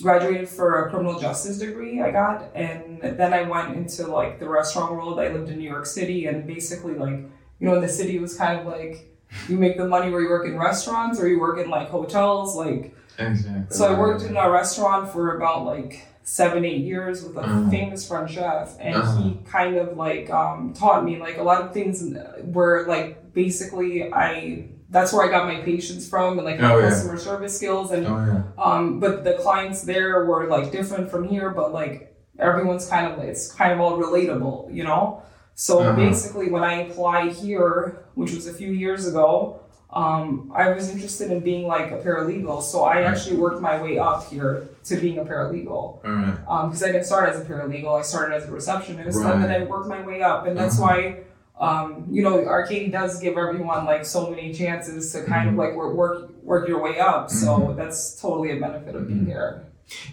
graduated 0.02 0.48
for 0.48 0.84
a 0.86 0.90
criminal 0.90 1.18
justice 1.18 1.58
degree. 1.58 2.00
I 2.02 2.10
got, 2.10 2.50
and 2.54 3.00
then 3.00 3.32
I 3.32 3.42
went 3.42 3.76
into 3.76 4.06
like 4.06 4.38
the 4.38 4.48
restaurant 4.48 4.92
world. 4.92 5.18
I 5.18 5.28
lived 5.28 5.48
in 5.50 5.58
New 5.58 5.68
York 5.68 5.86
City, 5.86 6.26
and 6.26 6.46
basically, 6.46 6.94
like 6.94 7.18
you 7.58 7.66
know, 7.68 7.80
the 7.80 7.88
city, 7.88 8.16
it 8.16 8.20
was 8.20 8.36
kind 8.36 8.60
of 8.60 8.66
like 8.66 9.07
you 9.48 9.56
make 9.58 9.76
the 9.76 9.86
money 9.86 10.10
where 10.10 10.20
you 10.20 10.28
work 10.28 10.46
in 10.46 10.58
restaurants 10.58 11.20
or 11.20 11.28
you 11.28 11.38
work 11.40 11.58
in 11.58 11.70
like 11.70 11.88
hotels, 11.88 12.56
like. 12.56 12.94
Exactly. 13.18 13.76
So 13.76 13.92
I 13.92 13.98
worked 13.98 14.22
in 14.22 14.36
a 14.36 14.48
restaurant 14.48 15.10
for 15.10 15.36
about 15.36 15.64
like 15.64 16.06
seven, 16.22 16.64
eight 16.64 16.82
years 16.82 17.24
with 17.24 17.36
a 17.36 17.40
Uh-huh. 17.40 17.70
famous 17.70 18.06
French 18.06 18.32
chef, 18.32 18.76
and 18.78 18.94
Uh-huh. 18.94 19.20
he 19.22 19.38
kind 19.50 19.76
of 19.76 19.96
like 19.96 20.30
um, 20.30 20.72
taught 20.74 21.04
me 21.04 21.18
like 21.18 21.36
a 21.38 21.42
lot 21.42 21.62
of 21.62 21.72
things 21.72 22.04
were 22.44 22.84
like 22.86 23.32
basically 23.34 24.12
I. 24.12 24.68
That's 24.90 25.12
where 25.12 25.26
I 25.26 25.30
got 25.30 25.46
my 25.46 25.60
patience 25.60 26.08
from 26.08 26.38
and 26.38 26.46
like 26.46 26.58
my 26.60 26.72
Oh, 26.72 26.78
yeah. 26.78 26.88
customer 26.88 27.18
service 27.18 27.54
skills 27.54 27.90
and 27.90 28.06
Oh 28.06 28.24
yeah. 28.56 28.62
um, 28.64 29.00
but 29.00 29.22
the 29.24 29.34
clients 29.34 29.82
there 29.82 30.24
were 30.24 30.46
like 30.46 30.72
different 30.72 31.10
from 31.10 31.28
here, 31.28 31.50
but 31.50 31.74
like 31.74 32.14
everyone's 32.38 32.86
kind 32.88 33.04
of 33.12 33.18
like 33.18 33.28
it's 33.28 33.52
kind 33.52 33.72
of 33.72 33.80
all 33.80 33.98
relatable, 33.98 34.72
you 34.74 34.84
know. 34.84 35.22
So 35.60 35.80
Uh-huh. 35.80 35.96
basically, 35.96 36.48
when 36.52 36.62
I 36.62 36.82
applied 36.86 37.32
here, 37.32 37.98
which 38.14 38.32
was 38.32 38.46
a 38.46 38.52
few 38.52 38.70
years 38.70 39.08
ago, 39.08 39.58
um, 39.92 40.52
I 40.54 40.70
was 40.70 40.88
interested 40.88 41.32
in 41.32 41.40
being 41.40 41.66
like 41.66 41.90
a 41.90 41.96
paralegal. 41.98 42.62
So 42.62 42.84
I 42.84 43.02
actually 43.02 43.38
worked 43.38 43.60
my 43.60 43.82
way 43.82 43.98
up 43.98 44.22
here 44.30 44.68
to 44.84 44.96
being 45.00 45.18
a 45.18 45.24
paralegal 45.24 45.74
All 45.74 46.00
right. 46.04 46.36
because 46.68 46.82
I 46.84 46.92
didn't 46.92 47.06
start 47.06 47.28
as 47.30 47.40
a 47.40 47.44
paralegal. 47.44 47.98
I 47.98 48.02
started 48.02 48.36
as 48.36 48.48
a 48.48 48.52
receptionist, 48.52 49.18
and 49.20 49.42
then 49.42 49.50
I 49.50 49.64
worked 49.64 49.88
my 49.88 50.00
way 50.06 50.22
up, 50.22 50.46
and 50.46 50.56
that's 50.56 50.78
Uh-huh. 50.80 50.94
why. 50.94 51.16
Um, 51.60 52.04
you 52.08 52.22
know, 52.22 52.34
Arkady 52.46 52.86
does 52.88 53.18
give 53.18 53.36
everyone 53.36 53.84
like 53.84 54.04
so 54.06 54.30
many 54.30 54.52
chances 54.54 55.10
to 55.12 55.24
kind 55.24 55.48
of 55.48 55.54
Mm-hmm. 55.54 55.58
like 55.64 55.74
work 55.74 55.92
work 55.96 56.30
work 56.44 56.68
your 56.68 56.80
way 56.80 57.00
up. 57.00 57.30
So 57.30 57.74
that's 57.76 58.00
totally 58.22 58.56
a 58.56 58.60
benefit 58.60 58.94
of 58.94 59.08
being 59.08 59.22
Mhm. 59.26 59.32
here. 59.34 59.62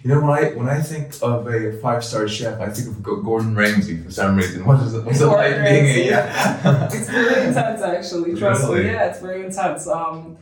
You 0.02 0.08
know, 0.10 0.20
when 0.20 0.30
I 0.30 0.50
when 0.52 0.68
I 0.68 0.80
think 0.80 1.14
of 1.22 1.46
a 1.48 1.72
five 1.80 2.02
star 2.02 2.26
chef, 2.28 2.60
I 2.60 2.70
think 2.70 2.88
of 2.88 3.02
Gordon 3.02 3.54
Ramsay 3.54 3.98
for 3.98 4.10
some 4.10 4.36
reason. 4.36 4.64
What 4.66 4.80
is 4.82 4.94
it? 4.94 5.04
What's 5.04 5.20
it 5.20 5.26
like 5.26 5.54
being 5.56 5.86
a 5.86 6.06
yeah? 6.06 6.88
It's 6.92 7.08
very 7.10 7.46
intense, 7.48 7.82
actually. 7.82 8.34
Trust 8.38 8.64
Really? 8.68 8.84
me. 8.84 8.90
Yeah, 8.90 9.06
it's 9.10 9.20
very 9.20 9.44
intense. 9.44 9.86
Um, 9.86 10.38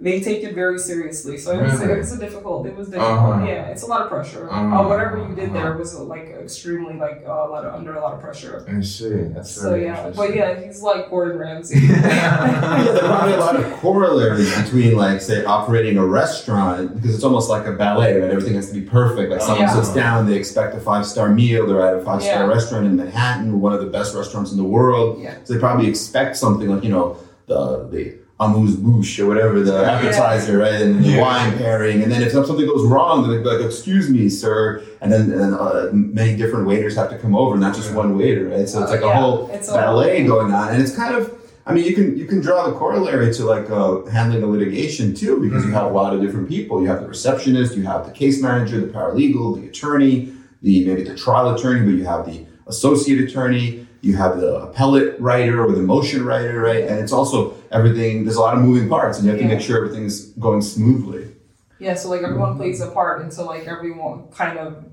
they 0.00 0.20
take 0.20 0.44
it 0.44 0.54
very 0.54 0.78
seriously. 0.78 1.36
So 1.38 1.58
it 1.58 1.62
was, 1.64 1.80
Really? 1.80 1.94
it 1.94 1.98
was 1.98 2.12
a 2.12 2.18
difficult. 2.20 2.66
It 2.66 2.76
was 2.76 2.86
difficult. 2.88 3.18
Uh-huh. 3.18 3.44
Yeah, 3.46 3.66
it's 3.72 3.82
a 3.82 3.86
lot 3.86 4.02
of 4.02 4.08
pressure. 4.08 4.48
Uh-huh. 4.48 4.76
Uh, 4.82 4.88
whatever 4.88 5.18
you 5.28 5.34
did 5.34 5.50
Uh-huh. 5.50 5.58
there 5.60 5.76
was 5.76 5.94
uh, 5.96 6.02
like 6.04 6.28
extremely 6.28 6.94
like 6.94 7.24
uh, 7.26 7.32
a 7.32 7.48
lot 7.52 7.64
of 7.64 7.74
under 7.74 7.96
a 7.96 8.00
lot 8.00 8.14
of 8.14 8.20
pressure. 8.20 8.64
I 8.68 8.80
see. 8.80 9.10
That's 9.34 9.50
So 9.50 9.74
yeah, 9.74 10.10
but 10.14 10.36
yeah, 10.36 10.60
he's 10.64 10.80
like 10.82 11.10
Gordon 11.10 11.38
Ramsay. 11.38 11.80
yeah, 11.82 12.82
there 12.92 13.04
are 13.04 13.08
probably 13.16 13.34
a 13.34 13.38
lot 13.40 13.56
of 13.56 13.64
corollaries 13.80 14.54
between, 14.62 14.94
like, 14.96 15.20
say, 15.20 15.44
operating 15.44 15.98
a 15.98 16.06
restaurant 16.06 16.94
because 16.94 17.14
it's 17.16 17.24
almost 17.24 17.48
like 17.50 17.66
a 17.66 17.72
ballet, 17.72 18.20
right? 18.20 18.30
Everything 18.30 18.54
has 18.54 18.68
to 18.70 18.74
be 18.80 18.86
perfect. 18.86 19.30
Like, 19.32 19.40
someone 19.40 19.62
Yeah. 19.66 19.74
sits 19.74 19.92
down, 19.92 20.26
they 20.26 20.36
expect 20.36 20.76
a 20.76 20.80
five 20.80 21.06
star 21.06 21.28
meal. 21.30 21.66
They're 21.66 21.82
at 21.84 21.94
a 22.00 22.04
five 22.04 22.22
star 22.22 22.44
Yeah. 22.44 22.46
restaurant 22.46 22.86
in 22.86 22.94
Manhattan, 22.96 23.60
one 23.60 23.72
of 23.72 23.80
the 23.80 23.86
best 23.98 24.14
restaurants 24.14 24.52
in 24.52 24.58
the 24.58 24.64
world. 24.78 25.18
Yeah. 25.20 25.34
So 25.44 25.54
they 25.54 25.58
probably 25.60 25.88
expect 25.88 26.36
something 26.36 26.68
like, 26.68 26.84
you 26.84 26.90
know, 26.90 27.16
the 27.46 27.88
the 27.90 28.14
amuse 28.40 28.76
bouche 28.76 29.18
or 29.20 29.26
whatever 29.26 29.60
the 29.60 29.72
Yeah. 29.82 29.92
appetizer, 29.92 30.58
right? 30.58 30.80
And 30.80 31.04
the 31.04 31.08
Yeah. 31.10 31.20
wine 31.20 31.58
pairing. 31.58 32.02
And 32.02 32.10
then 32.12 32.22
if 32.22 32.30
something 32.32 32.66
goes 32.66 32.84
wrong, 32.86 33.28
they're 33.28 33.42
like, 33.42 33.64
"Excuse 33.64 34.08
me, 34.08 34.28
sir." 34.28 34.80
And 35.00 35.12
then 35.12 35.32
and 35.32 35.54
uh, 35.54 35.88
many 35.92 36.36
different 36.36 36.66
waiters 36.66 36.94
have 36.96 37.10
to 37.10 37.18
come 37.18 37.34
over, 37.34 37.56
not 37.56 37.74
just 37.74 37.92
one 37.92 38.16
waiter, 38.16 38.44
right? 38.48 38.68
So 38.68 38.80
it's 38.82 38.90
like 38.92 39.02
a 39.02 39.06
Yeah, 39.06 39.20
whole 39.20 39.50
it's 39.52 39.68
a- 39.68 39.72
ballet 39.72 40.24
going 40.24 40.52
on, 40.52 40.68
and 40.72 40.80
it's 40.82 40.94
kind 40.94 41.14
of. 41.16 41.32
I 41.66 41.74
mean, 41.74 41.84
you 41.84 41.94
can 41.94 42.16
you 42.16 42.24
can 42.24 42.40
draw 42.40 42.64
the 42.66 42.72
corollary 42.72 43.30
to 43.34 43.44
like 43.44 43.68
uh, 43.70 44.02
handling 44.06 44.42
a 44.42 44.46
litigation 44.46 45.14
too, 45.14 45.38
because 45.40 45.66
you 45.66 45.72
have 45.72 45.86
a 45.92 45.94
lot 46.00 46.14
of 46.14 46.22
different 46.22 46.48
people. 46.48 46.80
You 46.80 46.88
have 46.88 47.02
the 47.02 47.08
receptionist, 47.08 47.76
you 47.76 47.82
have 47.82 48.06
the 48.06 48.12
case 48.12 48.40
manager, 48.40 48.80
the 48.80 48.86
paralegal, 48.86 49.60
the 49.60 49.66
attorney, 49.68 50.32
the 50.62 50.86
maybe 50.86 51.02
the 51.02 51.14
trial 51.14 51.52
attorney, 51.54 51.80
but 51.84 51.94
you 51.98 52.04
have 52.04 52.24
the 52.24 52.46
associate 52.68 53.20
attorney, 53.20 53.86
you 54.00 54.16
have 54.16 54.38
the 54.40 54.54
appellate 54.56 55.20
writer 55.20 55.64
or 55.64 55.72
the 55.72 55.82
motion 55.82 56.24
writer, 56.24 56.60
right? 56.60 56.84
And 56.84 56.98
it's 57.00 57.12
also 57.12 57.54
everything. 57.72 58.24
There's 58.24 58.36
a 58.36 58.40
lot 58.40 58.56
of 58.56 58.62
moving 58.62 58.88
parts, 58.88 59.18
and 59.18 59.24
you 59.26 59.32
have 59.32 59.40
to 59.40 59.46
make 59.46 59.60
sure 59.60 59.76
everything's 59.84 60.26
going 60.38 60.62
smoothly. 60.62 61.34
yeah, 61.80 61.94
so 61.94 62.08
like 62.10 62.22
everyone 62.22 62.56
plays 62.56 62.80
a 62.80 62.90
part 62.90 63.22
and 63.22 63.32
so 63.32 63.46
like 63.46 63.66
everyone 63.66 64.28
kind 64.32 64.58
of 64.58 64.84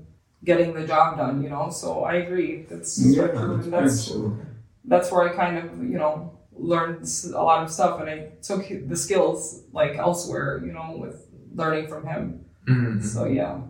getting 0.44 0.72
the 0.74 0.86
job 0.86 1.16
done. 1.18 1.42
You 1.42 1.50
know, 1.50 1.70
so 1.70 2.04
I 2.04 2.14
agree. 2.24 2.62
That's 2.70 2.92
so 2.92 3.26
true. 3.28 3.54
And 3.54 3.72
that's 3.72 4.12
that's 4.84 5.10
where 5.12 5.22
I 5.28 5.34
kind 5.34 5.58
of, 5.58 5.64
you 5.82 5.98
know, 5.98 6.32
learned 6.52 7.02
a 7.34 7.42
lot 7.42 7.62
of 7.64 7.70
stuff 7.70 8.00
and 8.00 8.08
I 8.08 8.16
took 8.42 8.62
the 8.88 8.96
skills 8.96 9.62
like 9.72 9.96
elsewhere, 9.96 10.62
you 10.64 10.72
know, 10.72 10.96
with 10.96 11.26
learning 11.54 11.86
from 11.88 12.06
him. 12.06 12.44
Mhm. 12.68 13.02
So 13.02 13.26
yeah. 13.26 13.60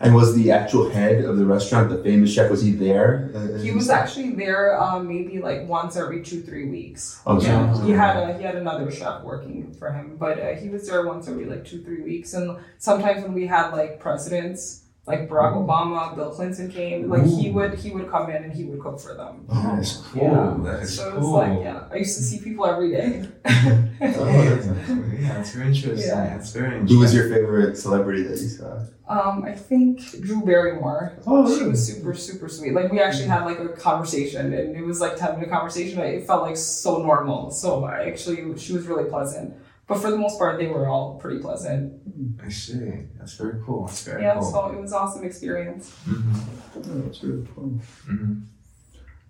And 0.00 0.14
was 0.14 0.34
the 0.34 0.50
actual 0.50 0.90
head 0.90 1.24
of 1.24 1.36
the 1.36 1.44
restaurant, 1.44 1.90
the 1.90 2.02
famous 2.02 2.32
chef, 2.32 2.50
was 2.50 2.62
he 2.62 2.72
there? 2.72 3.30
He 3.62 3.70
was 3.70 3.90
actually 3.90 4.30
there 4.30 4.80
um, 4.80 5.08
maybe 5.08 5.40
like 5.40 5.66
once 5.68 5.96
every 5.96 6.22
two, 6.22 6.42
three 6.42 6.68
weeks. 6.68 7.20
Okay. 7.26 7.46
Yeah. 7.46 7.84
He 7.84 7.90
had 7.92 8.16
a 8.16 8.38
he 8.38 8.44
had 8.44 8.56
another 8.56 8.90
chef 8.90 9.22
working 9.22 9.72
for 9.74 9.92
him, 9.92 10.16
but 10.18 10.38
uh, 10.38 10.54
he 10.54 10.68
was 10.68 10.88
there 10.88 11.06
once 11.06 11.28
every 11.28 11.44
like 11.44 11.64
two, 11.64 11.82
three 11.82 12.02
weeks. 12.02 12.34
And 12.34 12.58
sometimes 12.78 13.22
when 13.22 13.34
we 13.34 13.46
had 13.46 13.70
like 13.70 14.00
presidents, 14.00 14.82
like 15.06 15.28
Barack 15.28 15.54
Obama, 15.54 16.14
Bill 16.14 16.30
Clinton 16.30 16.70
came, 16.70 17.08
like 17.08 17.24
he 17.24 17.50
would 17.50 17.74
he 17.74 17.90
would 17.90 18.08
come 18.10 18.30
in 18.30 18.44
and 18.44 18.52
he 18.52 18.64
would 18.64 18.80
cook 18.80 19.00
for 19.00 19.14
them. 19.14 19.44
Oh, 19.48 19.62
That 19.62 19.78
is 19.80 20.02
cool. 20.12 20.22
Yeah. 20.22 20.56
That 20.70 20.82
is 20.82 20.96
so 20.96 21.10
cool. 21.12 21.40
it's 21.40 21.48
like 21.56 21.64
yeah, 21.64 21.84
I 21.90 21.96
used 21.96 22.16
to 22.18 22.22
see 22.22 22.38
people 22.40 22.66
every 22.66 22.90
day. 22.92 23.26
Oh, 23.46 24.44
that's, 24.44 24.66
yeah, 25.20 25.40
it's 25.40 25.52
very 25.54 25.68
interesting. 25.68 25.98
Yeah. 26.08 26.36
That's 26.36 26.52
very 26.52 26.66
interesting. 26.74 26.96
Who 26.96 27.00
was 27.00 27.14
your 27.14 27.28
favorite 27.28 27.76
celebrity 27.76 28.22
that 28.24 28.38
you 28.40 28.48
saw? 28.48 28.84
Um, 29.08 29.42
I 29.44 29.52
think 29.54 30.00
Drew 30.20 30.40
Barrymore. 30.44 31.14
Oh, 31.26 31.58
She 31.58 31.64
was 31.64 31.84
super, 31.84 32.14
super 32.14 32.48
sweet. 32.48 32.74
Like 32.74 32.92
we 32.92 33.00
actually 33.00 33.26
had 33.26 33.44
like 33.44 33.58
a 33.58 33.68
conversation, 33.70 34.52
and 34.54 34.76
it 34.76 34.84
was 34.84 35.00
like 35.00 35.16
ten 35.16 35.34
minute 35.34 35.50
conversation. 35.50 35.98
It 36.00 36.26
felt 36.28 36.42
like 36.42 36.56
so 36.56 37.02
normal. 37.02 37.50
So 37.50 37.84
I 37.84 38.04
actually, 38.04 38.56
she 38.58 38.72
was 38.72 38.86
really 38.86 39.10
pleasant. 39.10 39.54
But 39.90 39.98
for 39.98 40.10
the 40.12 40.16
most 40.16 40.38
part, 40.38 40.56
they 40.60 40.68
were 40.68 40.86
all 40.88 41.16
pretty 41.16 41.40
pleasant. 41.40 41.92
I 42.40 42.48
see. 42.48 42.78
That's 43.18 43.34
very 43.34 43.56
cool. 43.66 43.86
That's 43.88 44.04
very 44.04 44.22
Yeah, 44.22 44.34
cool. 44.34 44.42
so 44.52 44.66
it 44.70 44.80
was 44.80 44.92
awesome 44.92 45.24
experience. 45.24 45.92
Mhm. 46.06 46.34
Oh, 46.76 46.98
that's 47.04 47.24
really 47.24 47.44
cool. 47.52 47.72
Mhm. 48.08 48.42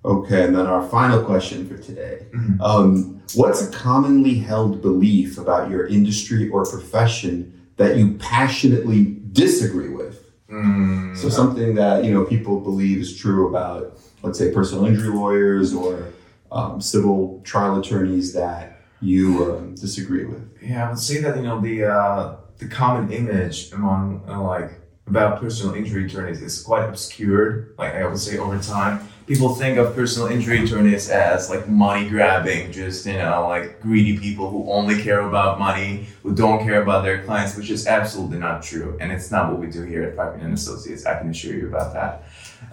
Okay, 0.05 0.45
and 0.45 0.55
then 0.55 0.67
our 0.67 0.87
final 0.87 1.23
question 1.23 1.67
for 1.67 1.79
today. 1.79 2.27
Mhm. 2.35 2.61
Um, 2.61 3.21
what's 3.37 3.63
a 3.67 3.71
commonly 3.73 4.35
held 4.35 4.83
belief 4.83 5.39
about 5.39 5.71
your 5.71 5.87
industry 5.87 6.51
or 6.51 6.67
profession 6.67 7.55
that 7.79 7.97
you 7.97 8.17
passionately 8.19 9.17
disagree 9.33 9.89
with? 9.89 10.21
Mm. 10.53 11.17
So 11.17 11.31
something 11.31 11.75
that 11.77 12.05
you 12.05 12.13
know 12.13 12.25
people 12.25 12.61
believe 12.61 12.99
is 12.99 13.17
true 13.17 13.49
about 13.49 13.97
let's 14.23 14.39
say, 14.39 14.53
personal 14.53 14.85
injury 14.85 15.09
lawyers 15.09 15.73
or 15.73 16.09
um, 16.53 16.79
civil 16.83 17.41
trial 17.45 17.79
attorneys 17.81 18.35
that 18.35 18.80
you 19.01 19.55
um, 19.55 19.75
disagree 19.75 20.25
with? 20.25 20.59
Yeah, 20.63 20.87
I 20.87 20.91
would 20.91 20.99
say 20.99 21.21
that 21.23 21.37
you 21.37 21.43
know 21.43 21.61
the 21.61 21.85
uh, 21.85 22.37
the 22.59 22.69
common 22.69 23.13
image 23.13 23.73
among 23.73 24.23
uh, 24.29 24.41
like 24.43 24.73
about 25.07 25.41
personal 25.41 25.75
injury 25.75 26.07
attorneys 26.07 26.41
is 26.41 26.63
quite 26.63 26.89
obscured. 26.89 27.75
Like 27.79 27.95
I 27.95 28.07
would 28.07 28.19
say 28.19 28.39
over 28.39 28.59
time, 28.59 29.09
people 29.27 29.55
think 29.55 29.79
of 29.79 29.95
personal 29.95 30.29
injury 30.29 30.65
attorneys 30.65 31.09
as 31.11 31.51
like 31.51 31.69
money 31.69 32.09
grabbing, 32.09 32.73
just 32.73 33.07
you 33.07 33.15
know 33.15 33.49
like 33.49 33.81
greedy 33.81 34.19
people 34.19 34.51
who 34.51 34.71
only 34.71 35.03
care 35.03 35.21
about 35.21 35.59
money, 35.59 36.07
who 36.23 36.35
don't 36.35 36.63
care 36.63 36.83
about 36.83 37.03
their 37.03 37.25
clients, 37.25 37.57
which 37.57 37.71
is 37.71 37.87
absolutely 37.87 38.39
not 38.39 38.63
true, 38.63 38.97
and 39.01 39.11
it's 39.11 39.31
not 39.31 39.51
what 39.51 39.59
we 39.59 39.67
do 39.67 39.83
here 39.85 40.03
at 40.05 40.17
Pipeline 40.17 40.41
and 40.41 40.55
Associates. 40.55 41.07
I 41.07 41.19
can 41.19 41.31
assure 41.31 41.55
you 41.55 41.69
about 41.69 41.93
that. 41.95 42.25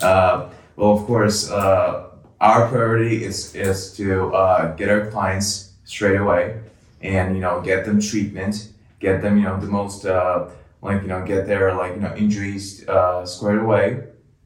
Uh, 0.03 0.49
well, 0.75 0.91
of 0.91 1.05
course, 1.05 1.49
uh, 1.49 2.09
our 2.39 2.67
priority 2.67 3.23
is 3.23 3.55
is 3.55 3.93
to 3.93 4.33
uh, 4.35 4.75
get 4.75 4.89
our 4.89 5.09
clients 5.09 5.66
straight 5.87 6.17
away, 6.17 6.59
and 7.01 7.35
you 7.35 7.41
know 7.41 7.61
get 7.61 7.85
them 7.85 7.99
treatment, 7.99 8.69
get 8.99 9.21
them 9.21 9.37
you 9.37 9.43
know 9.45 9.59
the 9.59 9.65
most 9.65 10.05
uh, 10.05 10.47
like 10.83 11.01
you 11.01 11.07
know 11.07 11.25
get 11.25 11.47
their 11.47 11.73
like 11.73 11.95
you 11.95 12.01
know 12.01 12.15
injuries 12.15 12.87
uh, 12.87 13.25
squared 13.25 13.61
away 13.61 14.03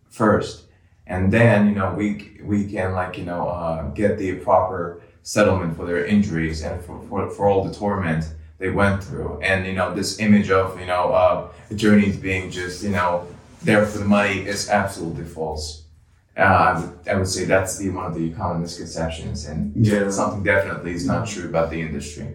first, 0.10 0.68
and 1.08 1.34
then 1.34 1.68
you 1.68 1.76
know 1.76 1.94
we 1.94 2.40
we 2.44 2.72
can 2.72 2.94
like 2.94 3.18
you 3.18 3.26
know 3.26 3.50
uh, 3.50 3.90
get 3.90 4.18
the 4.18 4.36
proper 4.36 5.02
settlement 5.24 5.76
for 5.76 5.86
their 5.86 6.06
injuries 6.06 6.64
and 6.64 6.84
for, 6.84 7.00
for, 7.08 7.30
for 7.30 7.48
all 7.48 7.64
the 7.64 7.74
torment 7.74 8.26
they 8.58 8.70
went 8.70 9.04
through, 9.04 9.40
and 9.42 9.66
you 9.66 9.74
know 9.74 9.94
this 9.94 10.20
image 10.20 10.52
of 10.52 10.80
you 10.80 10.86
know 10.86 11.12
uh, 11.12 11.48
attorneys 11.72 12.16
being 12.18 12.52
just 12.52 12.84
you 12.84 12.92
know 12.92 13.28
there 13.64 13.86
for 13.86 13.98
the 13.98 14.06
money 14.06 14.40
is 14.46 14.70
absolutely 14.70 15.26
false. 15.26 15.81
I, 16.48 16.80
would, 16.80 17.08
I 17.10 17.16
would 17.16 17.28
say 17.28 17.46
that's 17.46 17.78
the 17.78 17.90
one 17.90 18.06
of 18.06 18.16
the 18.16 18.32
common 18.32 18.62
misconceptions, 18.62 19.46
and 19.46 19.74
Yeah. 19.86 20.10
something 20.10 20.44
definitely 20.44 20.94
is 20.94 21.06
not 21.06 21.28
true 21.28 21.48
about 21.50 21.70
the 21.70 21.82
industry. 21.82 22.28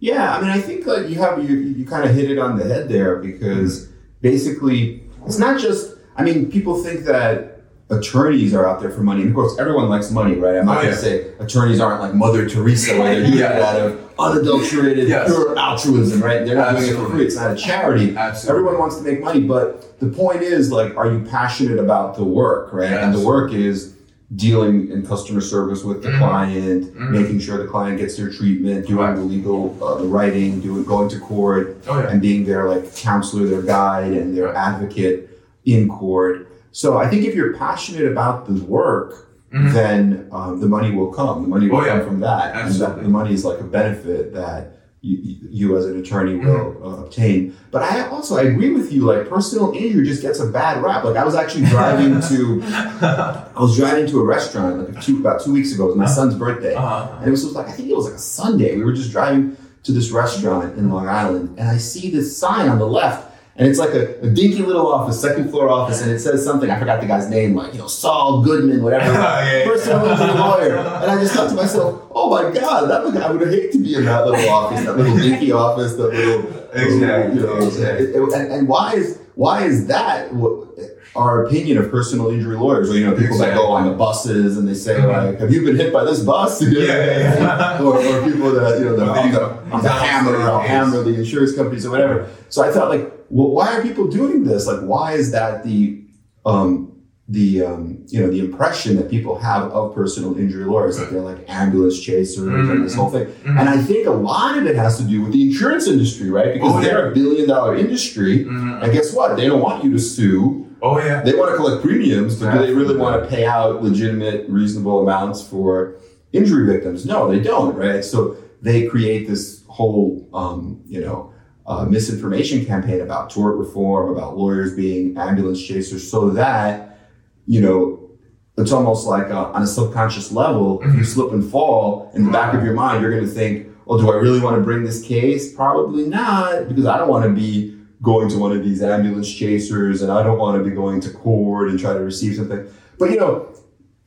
Yeah, 0.00 0.36
I 0.36 0.40
mean, 0.40 0.50
I 0.50 0.60
think 0.60 0.86
like 0.86 1.08
you 1.08 1.16
have 1.16 1.42
you 1.48 1.56
you 1.56 1.84
kind 1.86 2.04
of 2.08 2.14
hit 2.14 2.30
it 2.30 2.38
on 2.38 2.56
the 2.58 2.64
head 2.64 2.88
there 2.88 3.16
because 3.16 3.88
basically 4.20 5.02
it's 5.26 5.38
not 5.38 5.58
just. 5.60 5.94
I 6.16 6.22
mean, 6.24 6.50
people 6.50 6.82
think 6.82 7.04
that 7.04 7.57
attorneys 7.90 8.52
are 8.54 8.68
out 8.68 8.80
there 8.80 8.90
for 8.90 9.00
money. 9.02 9.22
And 9.22 9.30
of 9.30 9.34
course, 9.34 9.58
everyone 9.58 9.88
likes 9.88 10.10
money, 10.10 10.34
right? 10.34 10.56
I'm 10.56 10.66
not 10.66 10.78
Oh, 10.78 10.82
going 10.82 10.88
yeah. 10.88 10.94
to 10.94 11.00
say 11.00 11.26
attorneys 11.38 11.80
aren't 11.80 12.00
like 12.00 12.14
Mother 12.14 12.48
Teresa, 12.48 12.98
where 12.98 13.14
they're 13.14 13.26
doing 13.26 13.38
Yeah. 13.38 13.56
it 13.56 13.62
out 13.62 13.80
of 13.80 13.98
unadulterated, 14.18 15.08
Yes. 15.08 15.26
pure 15.32 15.56
altruism, 15.58 16.20
right? 16.22 16.44
They're 16.44 16.56
not 16.56 16.76
doing 16.76 16.90
it 16.90 16.96
for 16.96 17.08
free. 17.08 17.24
It's 17.24 17.36
not 17.36 17.52
a 17.52 17.56
charity. 17.56 18.14
Absolutely. 18.16 18.58
Everyone 18.60 18.78
wants 18.80 18.96
to 18.96 19.02
make 19.02 19.20
money, 19.22 19.40
but 19.40 19.98
the 20.00 20.08
point 20.08 20.42
is, 20.42 20.70
like, 20.70 20.96
are 20.96 21.10
you 21.10 21.20
passionate 21.20 21.78
about 21.78 22.16
the 22.16 22.24
work, 22.24 22.72
right? 22.72 22.90
And 22.92 23.14
the 23.14 23.20
work 23.20 23.52
is 23.52 23.94
dealing 24.36 24.90
in 24.90 25.06
customer 25.06 25.40
service 25.40 25.82
with 25.84 26.02
the 26.02 26.10
Mhm. 26.10 26.18
client, 26.18 26.94
Mhm. 26.94 27.10
making 27.10 27.38
sure 27.38 27.56
the 27.56 27.64
client 27.64 27.98
gets 27.98 28.16
their 28.18 28.28
treatment, 28.28 28.86
doing 28.86 28.98
Right. 28.98 29.16
the 29.16 29.22
legal, 29.22 29.74
uh, 29.82 29.94
the 29.94 30.04
writing, 30.06 30.60
doing 30.60 30.84
going 30.84 31.08
to 31.08 31.18
court, 31.18 31.78
Oh 31.88 31.98
yeah. 31.98 32.08
and 32.10 32.20
being 32.20 32.44
their 32.44 32.68
like 32.68 32.94
counselor, 32.94 33.46
their 33.46 33.62
guide, 33.62 34.12
and 34.12 34.36
their 34.36 34.54
advocate 34.54 35.30
in 35.64 35.88
court. 35.88 36.47
So 36.78 36.96
I 36.96 37.08
think 37.08 37.24
if 37.24 37.34
you're 37.34 37.54
passionate 37.54 38.06
about 38.06 38.46
the 38.46 38.54
work, 38.78 39.10
Mhm. 39.52 39.72
then 39.72 40.28
um, 40.30 40.60
the 40.60 40.68
money 40.68 40.94
will 40.94 41.08
come. 41.20 41.42
The 41.42 41.48
money 41.48 41.68
will 41.68 41.78
Oh, 41.78 41.84
yeah. 41.84 41.96
come 41.98 42.06
from 42.06 42.20
that. 42.20 42.52
And 42.54 42.66
Absolutely. 42.66 42.94
that- 42.94 43.02
the 43.02 43.08
money 43.08 43.34
is 43.34 43.44
like 43.44 43.58
a 43.58 43.64
benefit 43.64 44.32
that 44.34 44.60
you, 45.00 45.16
you 45.58 45.76
as 45.76 45.86
an 45.86 45.98
attorney 45.98 46.36
will 46.36 46.46
Mm-hmm. 46.74 46.86
uh, 46.86 46.96
obtain. 47.04 47.40
But 47.72 47.82
I 47.82 48.06
also 48.14 48.36
I 48.36 48.42
agree 48.42 48.72
with 48.78 48.92
you. 48.92 49.00
Like 49.10 49.28
personal 49.28 49.72
injury 49.72 50.04
just 50.06 50.22
gets 50.22 50.38
a 50.38 50.46
bad 50.46 50.80
rap. 50.84 51.02
Like 51.02 51.16
I 51.16 51.24
was 51.24 51.34
actually 51.34 51.64
driving 51.76 52.20
to 52.30 52.62
I 53.02 53.60
was 53.60 53.76
driving 53.76 54.06
to 54.12 54.20
a 54.20 54.24
restaurant 54.24 54.74
like 54.94 55.02
two, 55.04 55.16
about 55.18 55.42
two 55.44 55.52
weeks 55.52 55.72
ago. 55.74 55.82
It 55.86 55.88
was 55.88 55.96
my 55.96 56.06
son's 56.06 56.34
birthday. 56.36 56.74
Uh-huh. 56.76 57.08
And 57.18 57.26
it 57.26 57.30
was, 57.32 57.42
like, 57.56 57.66
I 57.66 57.72
think 57.72 57.88
it 57.90 57.96
was 57.96 58.04
like 58.06 58.14
a 58.14 58.18
Sunday. 58.40 58.76
We 58.76 58.84
were 58.84 58.92
just 58.92 59.10
driving 59.10 59.56
to 59.82 59.90
this 59.92 60.10
restaurant 60.12 60.78
in 60.78 60.90
Long 60.90 61.08
Island, 61.08 61.58
and 61.58 61.68
I 61.68 61.78
see 61.78 62.08
this 62.10 62.36
sign 62.36 62.68
on 62.68 62.78
the 62.78 62.86
left, 62.86 63.20
and 63.58 63.66
it's 63.68 63.78
like 63.78 63.90
a, 63.90 64.18
a 64.20 64.30
dinky 64.30 64.62
little 64.62 64.86
office, 64.92 65.20
second 65.20 65.50
floor 65.50 65.68
office, 65.68 66.00
and 66.00 66.10
it 66.10 66.20
says 66.20 66.44
something, 66.44 66.70
I 66.70 66.78
forgot 66.78 67.00
the 67.00 67.06
guy's 67.08 67.28
name, 67.28 67.54
like, 67.56 67.72
you 67.74 67.80
know, 67.80 67.88
Saul 67.88 68.42
Goodman, 68.42 68.82
whatever, 68.82 69.04
oh, 69.10 69.12
Yeah, 69.12 69.58
yeah. 69.58 69.64
personal 69.64 70.06
a 70.06 70.14
lawyer. 70.38 70.76
And 70.78 71.10
I 71.10 71.20
just 71.20 71.34
thought 71.34 71.48
to 71.50 71.56
myself, 71.56 72.02
oh 72.14 72.30
my 72.30 72.50
God, 72.52 72.88
that 72.88 73.04
would, 73.04 73.16
I 73.16 73.30
would 73.30 73.48
hate 73.48 73.72
to 73.72 73.78
be 73.78 73.96
in 73.96 74.04
that 74.04 74.26
little 74.26 74.48
office, 74.48 74.84
that 74.84 74.96
little 74.96 75.16
dinky 75.16 75.50
office, 75.66 75.94
that 75.94 76.08
little, 76.08 76.54
Exactly, 76.72 77.40
you 77.40 77.46
know, 77.46 77.56
exactly. 77.56 78.06
it- 78.06 78.14
it- 78.16 78.32
and, 78.34 78.52
and 78.52 78.68
why 78.68 78.92
is, 78.94 79.18
why 79.34 79.64
is 79.64 79.86
that 79.88 80.32
what, 80.34 80.68
our 81.16 81.46
opinion 81.46 81.78
of 81.78 81.90
personal 81.90 82.28
injury 82.30 82.54
lawyers, 82.56 82.90
or 82.90 82.96
you 82.98 83.06
know, 83.06 83.16
people 83.16 83.38
that 83.38 83.54
go 83.54 83.66
on 83.68 83.88
the 83.88 83.94
buses 83.94 84.56
and 84.58 84.68
they 84.68 84.74
say 84.74 85.04
like, 85.04 85.40
"Have 85.40 85.50
you 85.50 85.64
been 85.64 85.74
hit 85.74 85.92
by 85.92 86.04
this 86.04 86.20
bus?" 86.22 86.60
Yeah, 86.62 86.68
yeah, 86.82 87.34
yeah. 87.38 87.82
or, 87.82 87.96
or 87.96 88.22
people 88.30 88.52
that 88.52 88.78
you 88.78 88.84
know, 88.84 88.96
that 88.96 89.08
I'm 89.08 89.32
the- 89.32 89.74
I'm 89.74 89.82
the 89.82 89.88
hammer, 89.88 90.36
I'll 90.42 90.60
hammer 90.60 91.02
the 91.02 91.14
insurance 91.14 91.54
companies 91.56 91.86
or 91.86 91.90
whatever. 91.90 92.28
So 92.50 92.62
I 92.62 92.70
thought 92.70 92.90
like, 92.90 93.10
well, 93.30 93.50
why 93.50 93.76
are 93.76 93.82
people 93.82 94.06
doing 94.08 94.44
this? 94.44 94.66
Like, 94.66 94.80
why 94.80 95.12
is 95.12 95.30
that 95.32 95.64
the 95.64 96.02
um, 96.46 96.84
the 97.28 97.62
um, 97.62 98.04
you 98.08 98.20
know 98.20 98.30
the 98.30 98.38
impression 98.40 98.96
that 98.96 99.10
people 99.10 99.38
have 99.38 99.70
of 99.72 99.94
personal 99.94 100.38
injury 100.38 100.64
lawyers 100.64 100.96
that 100.96 101.10
they're 101.10 101.20
like 101.20 101.44
ambulance 101.48 102.00
chasers 102.00 102.38
and 102.70 102.84
this 102.84 102.94
whole 102.94 103.10
thing? 103.10 103.26
Mhm. 103.44 103.58
And 103.60 103.68
I 103.68 103.76
think 103.82 104.06
a 104.06 104.10
lot 104.10 104.56
of 104.56 104.66
it 104.66 104.76
has 104.76 104.96
to 104.98 105.04
do 105.04 105.22
with 105.22 105.32
the 105.32 105.42
insurance 105.48 105.86
industry, 105.86 106.30
right? 106.30 106.54
Because 106.54 106.76
Oh, 106.76 106.80
they're 106.80 107.10
a 107.10 107.14
billion 107.14 107.46
dollar 107.48 107.76
industry, 107.76 108.44
Mhm. 108.46 108.82
and 108.82 108.92
guess 108.92 109.12
what? 109.12 109.36
They 109.36 109.46
don't 109.46 109.60
want 109.60 109.84
you 109.84 109.92
to 109.92 109.98
sue. 109.98 110.64
Oh 110.80 110.98
yeah. 110.98 111.22
They 111.22 111.34
want 111.34 111.50
to 111.50 111.56
collect 111.56 111.82
premiums, 111.82 112.36
but 112.36 112.52
do 112.52 112.64
they 112.66 112.72
really 112.72 112.96
want 112.96 113.20
to 113.22 113.28
pay 113.28 113.44
out 113.44 113.82
legitimate, 113.82 114.46
reasonable 114.48 115.02
amounts 115.02 115.42
for 115.42 115.96
injury 116.32 116.64
victims? 116.72 117.04
No, 117.04 117.28
they 117.30 117.40
don't, 117.40 117.74
right? 117.76 118.02
So 118.04 118.36
they 118.62 118.86
create 118.86 119.28
this 119.28 119.64
whole, 119.66 120.28
um, 120.32 120.80
you 120.86 121.00
know, 121.00 121.32
uh, 121.68 121.84
misinformation 121.84 122.64
campaign 122.64 123.00
about 123.00 123.30
tort 123.30 123.56
reform, 123.56 124.10
about 124.10 124.36
lawyers 124.36 124.74
being 124.74 125.16
ambulance 125.18 125.62
chasers, 125.62 126.10
so 126.10 126.30
that, 126.30 126.98
you 127.46 127.60
know, 127.60 128.10
it's 128.56 128.72
almost 128.72 129.06
like 129.06 129.30
uh, 129.30 129.52
on 129.52 129.62
a 129.62 129.66
subconscious 129.66 130.32
level, 130.32 130.80
if 130.82 130.94
you 130.96 131.04
slip 131.04 131.32
and 131.32 131.48
fall, 131.48 132.10
in 132.14 132.24
the 132.24 132.30
back 132.32 132.54
of 132.54 132.64
your 132.64 132.74
mind, 132.74 133.02
you're 133.02 133.12
going 133.12 133.24
to 133.24 133.30
think, 133.30 133.68
well, 133.84 133.98
do 133.98 134.10
I 134.10 134.16
really 134.16 134.40
want 134.40 134.56
to 134.56 134.62
bring 134.62 134.82
this 134.82 135.06
case? 135.06 135.54
Probably 135.54 136.08
not, 136.08 136.68
because 136.68 136.86
I 136.86 136.98
don't 136.98 137.08
want 137.08 137.24
to 137.24 137.30
be 137.30 137.78
going 138.02 138.28
to 138.30 138.38
one 138.38 138.52
of 138.52 138.64
these 138.64 138.82
ambulance 138.82 139.32
chasers 139.32 140.02
and 140.02 140.10
I 140.10 140.22
don't 140.22 140.38
want 140.38 140.56
to 140.62 140.68
be 140.68 140.74
going 140.74 141.00
to 141.02 141.10
court 141.10 141.68
and 141.68 141.78
try 141.78 141.92
to 141.92 142.00
receive 142.00 142.36
something. 142.36 142.66
But 142.98 143.10
you 143.10 143.16
know, 143.16 143.54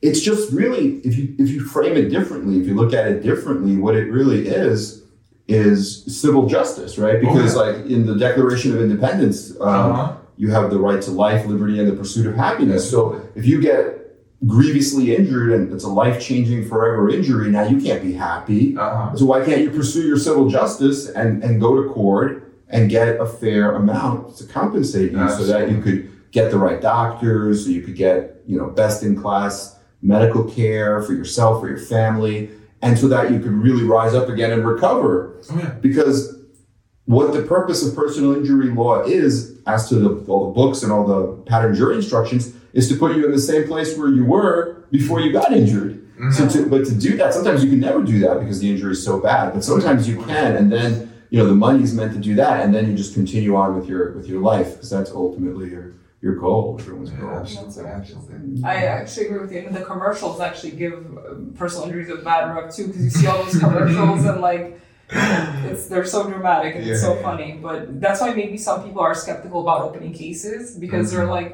it's 0.00 0.20
just 0.20 0.52
really 0.52 0.96
if 0.98 1.16
you 1.16 1.34
if 1.38 1.48
you 1.50 1.64
frame 1.64 1.96
it 1.96 2.08
differently, 2.08 2.60
if 2.60 2.66
you 2.66 2.74
look 2.74 2.92
at 2.92 3.06
it 3.06 3.22
differently, 3.22 3.76
what 3.76 3.94
it 3.94 4.10
really 4.10 4.48
is 4.48 5.01
is 5.52 6.04
civil 6.20 6.46
justice, 6.46 6.98
right? 6.98 7.20
Because 7.20 7.54
like 7.56 7.76
in 7.86 8.06
the 8.06 8.16
Declaration 8.16 8.72
of 8.74 8.80
Independence, 8.80 9.50
um, 9.60 9.68
Uh-huh. 9.68 10.12
you 10.36 10.48
have 10.50 10.70
the 10.70 10.78
right 10.78 11.00
to 11.02 11.10
life, 11.10 11.46
liberty, 11.46 11.78
and 11.80 11.86
the 11.90 11.94
pursuit 12.02 12.26
of 12.26 12.34
happiness. 12.34 12.90
So 12.90 13.20
if 13.34 13.44
you 13.46 13.60
get 13.60 13.82
grievously 14.46 15.14
injured 15.14 15.52
and 15.52 15.72
it's 15.72 15.84
a 15.84 15.88
life 16.02 16.20
changing 16.20 16.66
forever 16.68 17.08
injury, 17.10 17.50
now 17.50 17.64
you 17.64 17.78
can't 17.80 18.02
be 18.02 18.12
happy. 18.12 18.76
Uh-huh. 18.76 19.14
So 19.14 19.24
why 19.26 19.44
can't 19.44 19.60
you 19.60 19.70
pursue 19.70 20.04
your 20.06 20.16
civil 20.28 20.48
justice 20.48 21.08
and, 21.10 21.44
and 21.44 21.60
go 21.60 21.70
to 21.82 21.88
court 21.90 22.30
and 22.68 22.88
get 22.90 23.20
a 23.20 23.26
fair 23.26 23.72
amount 23.74 24.36
to 24.38 24.44
compensate 24.44 25.12
you 25.12 25.28
so 25.28 25.44
that 25.44 25.70
you 25.70 25.80
could 25.82 26.08
get 26.32 26.50
the 26.50 26.58
right 26.58 26.80
doctors, 26.80 27.64
so 27.64 27.70
you 27.70 27.82
could 27.82 27.94
get, 27.94 28.40
you 28.46 28.56
know, 28.58 28.68
best 28.70 29.02
in 29.02 29.20
class 29.20 29.78
medical 30.00 30.42
care 30.44 31.00
for 31.02 31.12
yourself, 31.12 31.60
for 31.60 31.68
your 31.68 31.78
family, 31.78 32.50
and 32.82 32.98
so 32.98 33.08
that 33.08 33.30
you 33.30 33.38
could 33.38 33.52
really 33.52 33.84
rise 33.84 34.12
up 34.12 34.28
again 34.28 34.50
and 34.50 34.66
recover. 34.66 35.34
Oh 35.50 35.58
yeah. 35.58 35.70
Because 35.80 36.36
what 37.04 37.32
the 37.32 37.42
purpose 37.42 37.86
of 37.86 37.94
personal 37.94 38.34
injury 38.34 38.70
law 38.70 39.02
is, 39.02 39.60
as 39.66 39.88
to 39.88 39.96
the, 39.96 40.24
all 40.30 40.48
the 40.48 40.52
books 40.52 40.82
and 40.82 40.92
all 40.92 41.06
the 41.06 41.42
pattern 41.42 41.74
jury 41.74 41.96
instructions, 41.96 42.54
is 42.72 42.88
to 42.88 42.96
put 42.96 43.16
you 43.16 43.24
in 43.24 43.32
the 43.32 43.40
same 43.40 43.66
place 43.66 43.96
where 43.96 44.08
you 44.08 44.24
were 44.24 44.84
before 44.90 45.20
you 45.20 45.32
got 45.32 45.52
injured. 45.52 45.98
Mm-hmm. 46.14 46.30
So, 46.30 46.48
to, 46.48 46.68
but 46.68 46.84
to 46.86 46.94
do 46.94 47.16
that, 47.16 47.34
sometimes 47.34 47.64
you 47.64 47.70
can 47.70 47.80
never 47.80 48.02
do 48.02 48.18
that 48.20 48.40
because 48.40 48.60
the 48.60 48.70
injury 48.70 48.92
is 48.92 49.04
so 49.04 49.20
bad. 49.20 49.52
But 49.52 49.64
sometimes 49.64 50.08
you 50.08 50.22
can, 50.22 50.56
and 50.56 50.70
then 50.70 51.12
you 51.30 51.38
know 51.38 51.46
the 51.46 51.54
money 51.54 51.82
is 51.82 51.94
meant 51.94 52.12
to 52.12 52.18
do 52.18 52.34
that, 52.36 52.64
and 52.64 52.74
then 52.74 52.88
you 52.88 52.96
just 52.96 53.14
continue 53.14 53.56
on 53.56 53.76
with 53.78 53.88
your 53.88 54.12
with 54.12 54.28
your 54.28 54.40
life 54.40 54.74
because 54.74 54.90
that's 54.90 55.10
ultimately 55.10 55.70
your 55.70 55.94
your 56.22 56.36
goal, 56.36 56.76
everyone's 56.80 57.10
goal. 57.10 57.30
Absolutely. 57.30 57.84
Absolutely. 57.84 58.64
I 58.64 58.74
actually 58.84 59.26
agree 59.26 59.40
with 59.40 59.52
you. 59.52 59.58
And 59.66 59.74
the 59.76 59.84
commercials 59.84 60.40
actually 60.40 60.72
give 60.72 60.94
um, 60.94 61.52
personal 61.56 61.86
injuries 61.86 62.10
a 62.10 62.16
bad 62.16 62.54
rep 62.54 62.72
too, 62.72 62.86
because 62.86 63.04
you 63.04 63.10
see 63.10 63.26
all 63.26 63.42
those 63.44 63.58
commercials 63.58 64.24
and 64.24 64.40
like 64.40 64.80
it's 65.70 65.86
they're 65.88 66.04
so 66.06 66.20
dramatic 66.28 66.76
and 66.76 66.88
it's 66.88 67.00
so 67.02 67.10
Yeah, 67.14 67.16
yeah. 67.16 67.22
funny. 67.22 67.52
But 67.60 68.00
that's 68.00 68.20
why 68.20 68.32
maybe 68.34 68.56
some 68.56 68.82
people 68.84 69.02
are 69.02 69.14
skeptical 69.14 69.60
about 69.62 69.82
opening 69.82 70.12
cases 70.12 70.76
because 70.78 71.10
they're 71.10 71.22
Mm-hmm. 71.22 71.30
like 71.30 71.50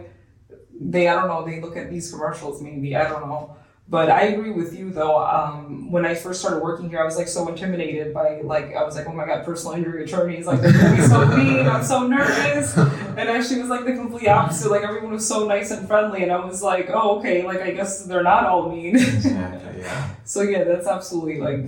they 0.80 1.08
I 1.08 1.14
don't 1.16 1.28
know 1.28 1.44
they 1.44 1.60
look 1.60 1.76
at 1.76 1.90
these 1.90 2.10
commercials 2.12 2.62
maybe 2.62 2.94
I 2.94 3.08
don't 3.08 3.26
know. 3.28 3.56
But 3.90 4.10
I 4.10 4.24
agree 4.24 4.50
with 4.50 4.78
you 4.78 4.90
though. 4.90 5.16
Um, 5.24 5.90
when 5.90 6.04
I 6.04 6.14
first 6.14 6.40
started 6.40 6.62
working 6.62 6.90
here, 6.90 7.00
I 7.00 7.04
was 7.04 7.16
like 7.16 7.26
so 7.26 7.48
intimidated 7.48 8.12
by 8.12 8.42
like 8.42 8.76
I 8.76 8.84
was 8.84 8.94
like, 8.96 9.06
oh 9.06 9.12
my 9.12 9.24
god, 9.24 9.46
personal 9.46 9.76
injury 9.76 10.04
attorneys, 10.04 10.46
like 10.46 10.60
they're 10.60 10.72
gonna 10.72 10.94
be 10.96 11.02
so 11.02 11.26
mean. 11.36 11.66
I'm 11.66 11.82
so 11.82 12.06
nervous. 12.06 12.76
And 12.76 13.20
actually, 13.30 13.60
it 13.60 13.62
was 13.62 13.70
like 13.70 13.86
the 13.86 13.94
complete 13.94 14.28
opposite. 14.28 14.70
Like 14.70 14.82
everyone 14.82 15.12
was 15.12 15.26
so 15.26 15.48
nice 15.48 15.70
and 15.70 15.88
friendly, 15.88 16.22
and 16.22 16.30
I 16.30 16.44
was 16.44 16.62
like, 16.62 16.90
oh 16.92 17.18
okay, 17.18 17.46
like 17.46 17.62
I 17.62 17.70
guess 17.70 18.04
they're 18.04 18.22
not 18.22 18.44
all 18.44 18.70
mean. 18.70 18.96
Exactly, 18.96 19.80
yeah. 19.80 20.10
so 20.24 20.42
yeah, 20.42 20.64
that's 20.64 20.86
absolutely 20.86 21.40
like 21.40 21.60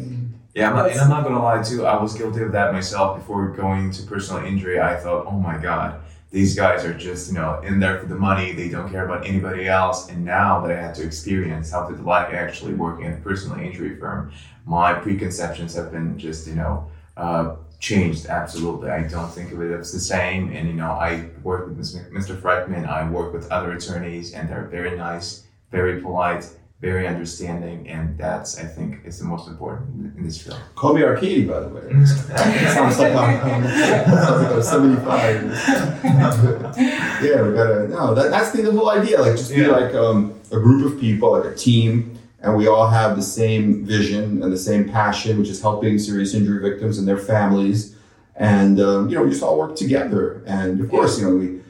Yeah, 0.55 0.69
I'm 0.69 0.77
not, 0.77 0.91
and 0.91 1.01
I'm 1.01 1.09
not 1.09 1.25
gonna 1.25 1.43
lie 1.43 1.63
too. 1.63 1.87
I 1.87 2.01
was 2.03 2.13
guilty 2.13 2.43
of 2.43 2.53
that 2.53 2.75
myself 2.75 3.17
before 3.17 3.49
going 3.49 3.93
to 3.93 4.03
personal 4.03 4.45
injury. 4.45 4.79
I 4.79 4.97
thought, 4.97 5.25
oh 5.27 5.41
my 5.41 5.57
god, 5.57 6.03
these 6.31 6.55
guys 6.55 6.85
are 6.85 6.95
just 6.95 7.29
you 7.29 7.35
know 7.35 7.61
in 7.61 7.81
there 7.81 7.99
for 7.99 8.07
the 8.07 8.15
money. 8.15 8.53
They 8.53 8.69
don't 8.69 8.91
care 8.91 9.05
about 9.05 9.27
anybody 9.27 9.67
else. 9.67 10.09
And 10.09 10.25
now 10.25 10.61
that 10.61 10.77
I 10.77 10.81
had 10.81 10.95
to 10.97 11.05
experience 11.05 11.71
how 11.71 11.89
it's 11.89 12.01
like 12.01 12.33
actually 12.33 12.75
working 12.75 13.07
at 13.07 13.19
a 13.19 13.21
personal 13.21 13.59
injury 13.59 13.97
firm, 13.97 14.33
my 14.65 14.95
preconceptions 14.95 15.75
have 15.75 15.91
been 15.91 16.19
just 16.19 16.47
you 16.47 16.55
know 16.55 16.89
uh, 17.17 17.57
changed 17.81 18.27
absolutely. 18.27 18.91
I 18.91 19.03
don't 19.09 19.31
think 19.31 19.51
of 19.53 19.61
it 19.61 19.73
as 19.73 19.93
the 19.93 19.99
same. 19.99 20.53
And 20.53 20.69
you 20.69 20.75
know, 20.75 20.93
I 20.93 21.27
work 21.43 21.67
with 21.67 21.79
Mr. 21.79 22.41
Frekhtman. 22.41 22.87
I 22.87 23.09
work 23.11 23.33
with 23.33 23.51
other 23.51 23.73
attorneys, 23.73 24.33
and 24.35 24.49
they're 24.49 24.67
very 24.67 24.97
nice, 24.97 25.45
very 25.73 26.01
polite. 26.01 26.49
Very 26.81 27.07
understanding, 27.07 27.87
and 27.89 28.17
that's 28.17 28.59
I 28.59 28.63
think 28.65 29.01
is 29.05 29.19
the 29.19 29.27
most 29.27 29.47
important 29.49 29.89
in- 29.97 30.15
in 30.17 30.25
this 30.25 30.41
field. 30.41 30.59
Call 30.77 30.95
me 30.95 31.03
Arkady, 31.03 31.45
by 31.45 31.61
the 31.61 31.69
way. 31.69 31.83
Sounds 32.07 32.99
like 32.99 33.15
I'm, 33.15 33.37
I'm, 33.45 33.65
sounds 34.25 34.43
like 34.43 34.53
I'm 34.53 34.63
75. 34.63 35.43
yeah, 37.23 37.43
we 37.43 37.55
gotta, 37.55 37.87
no, 37.89 38.15
that, 38.15 38.31
that's 38.31 38.53
the, 38.53 38.63
the 38.63 38.73
whole 38.73 38.89
idea. 38.91 39.21
Like, 39.21 39.33
just 39.37 39.51
be 39.55 39.61
Yeah. 39.61 39.69
like 39.69 39.95
um, 39.95 40.33
a 40.53 40.57
group 40.59 40.91
of 40.91 40.99
people, 40.99 41.33
like 41.33 41.45
a 41.53 41.55
team, 41.55 42.19
and 42.41 42.57
we 42.57 42.67
all 42.67 42.89
have 42.89 43.15
the 43.17 43.23
same 43.23 43.85
vision 43.85 44.43
and 44.43 44.51
the 44.51 44.57
same 44.59 44.89
passion, 44.89 45.39
which 45.39 45.51
is 45.51 45.61
helping 45.61 45.99
serious 45.99 46.33
injury 46.33 46.61
victims 46.67 46.99
and 46.99 47.07
their 47.07 47.19
families. 47.19 47.95
And, 48.37 48.81
um, 48.81 49.11
you 49.11 49.17
know, 49.17 49.23
we 49.25 49.31
just 49.31 49.43
all 49.43 49.59
work 49.59 49.77
together. 49.77 50.43
And 50.47 50.81
of 50.81 50.89
course, 50.89 51.21
you 51.21 51.27
know, 51.27 51.37
we, 51.37 51.61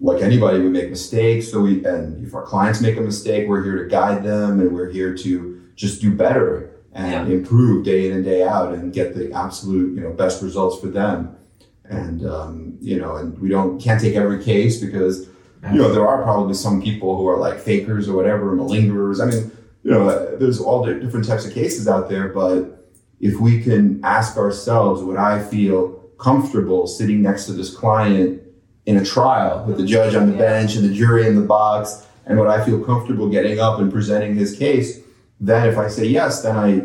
like 0.00 0.22
anybody, 0.22 0.58
we 0.60 0.70
make 0.70 0.88
mistakes. 0.88 1.50
So 1.50 1.60
we, 1.60 1.84
and 1.84 2.26
if 2.26 2.34
our 2.34 2.44
clients 2.44 2.80
make 2.80 2.96
a 2.96 3.02
mistake, 3.02 3.48
we're 3.48 3.62
here 3.62 3.82
to 3.82 3.88
guide 3.88 4.24
them 4.24 4.60
and 4.60 4.72
we're 4.72 4.90
here 4.90 5.14
to 5.18 5.62
just 5.74 6.00
do 6.00 6.14
better 6.14 6.70
and 6.92 7.30
improve 7.30 7.84
day 7.84 8.06
in 8.06 8.16
and 8.16 8.24
day 8.24 8.42
out 8.42 8.74
and 8.74 8.92
get 8.92 9.14
the 9.14 9.32
absolute, 9.32 9.94
you 9.94 10.00
know, 10.00 10.12
best 10.12 10.42
results 10.42 10.80
for 10.80 10.88
them. 10.88 11.36
And, 11.84 12.26
um, 12.26 12.78
you 12.80 12.98
know, 12.98 13.16
and 13.16 13.38
we 13.38 13.48
don't, 13.48 13.80
can't 13.80 14.00
take 14.00 14.16
every 14.16 14.42
case 14.42 14.80
because, 14.80 15.28
you 15.70 15.78
know, 15.78 15.92
there 15.92 16.06
are 16.06 16.22
probably 16.22 16.54
some 16.54 16.80
people 16.80 17.16
who 17.16 17.28
are 17.28 17.38
like 17.38 17.58
fakers 17.58 18.08
or 18.08 18.16
whatever, 18.16 18.56
malingerers. 18.56 19.20
I 19.22 19.26
mean, 19.26 19.50
you 19.82 19.90
know, 19.90 20.36
there's 20.36 20.60
all 20.60 20.84
di- 20.84 20.98
different 20.98 21.26
types 21.26 21.46
of 21.46 21.52
cases 21.52 21.88
out 21.88 22.08
there, 22.08 22.28
but 22.28 22.88
if 23.20 23.38
we 23.38 23.62
can 23.62 24.00
ask 24.04 24.36
ourselves, 24.36 25.02
would 25.02 25.18
I 25.18 25.42
feel 25.42 25.88
comfortable 26.18 26.86
sitting 26.86 27.22
next 27.22 27.46
to 27.46 27.52
this 27.52 27.74
client 27.74 28.42
in 28.90 28.96
a 28.96 29.04
trial 29.04 29.64
with 29.66 29.76
the 29.76 29.86
judge 29.86 30.16
on 30.16 30.28
the 30.28 30.36
bench 30.36 30.74
and 30.74 30.84
the 30.84 30.92
jury 30.92 31.24
in 31.26 31.36
the 31.36 31.46
box, 31.46 32.06
and 32.26 32.38
would 32.38 32.48
I 32.48 32.64
feel 32.64 32.82
comfortable 32.84 33.28
getting 33.28 33.60
up 33.60 33.78
and 33.78 33.90
presenting 33.90 34.34
his 34.34 34.56
case? 34.56 34.98
Then, 35.38 35.68
if 35.68 35.78
I 35.78 35.86
say 35.88 36.06
yes, 36.06 36.42
then 36.42 36.56
I 36.56 36.82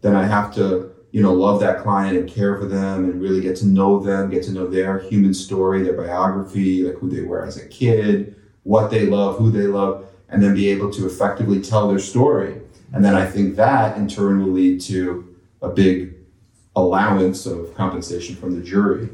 then 0.00 0.16
I 0.16 0.24
have 0.24 0.52
to 0.54 0.90
you 1.12 1.22
know 1.22 1.34
love 1.34 1.60
that 1.60 1.82
client 1.82 2.16
and 2.16 2.28
care 2.28 2.56
for 2.58 2.64
them 2.64 3.04
and 3.04 3.20
really 3.20 3.42
get 3.42 3.56
to 3.56 3.66
know 3.66 4.00
them, 4.00 4.30
get 4.30 4.42
to 4.44 4.52
know 4.52 4.66
their 4.66 4.98
human 4.98 5.34
story, 5.34 5.82
their 5.82 5.96
biography, 5.96 6.84
like 6.84 6.96
who 6.96 7.10
they 7.10 7.20
were 7.20 7.44
as 7.44 7.58
a 7.58 7.68
kid, 7.68 8.34
what 8.62 8.90
they 8.90 9.04
love, 9.06 9.36
who 9.36 9.50
they 9.50 9.66
love, 9.66 10.06
and 10.30 10.42
then 10.42 10.54
be 10.54 10.70
able 10.70 10.90
to 10.92 11.06
effectively 11.06 11.60
tell 11.60 11.88
their 11.88 11.98
story. 11.98 12.60
And 12.94 13.04
then 13.04 13.14
I 13.14 13.26
think 13.26 13.56
that 13.56 13.98
in 13.98 14.08
turn 14.08 14.42
will 14.42 14.52
lead 14.52 14.80
to 14.82 15.36
a 15.60 15.68
big 15.68 16.14
allowance 16.74 17.44
of 17.44 17.74
compensation 17.74 18.36
from 18.36 18.56
the 18.56 18.64
jury. 18.64 19.10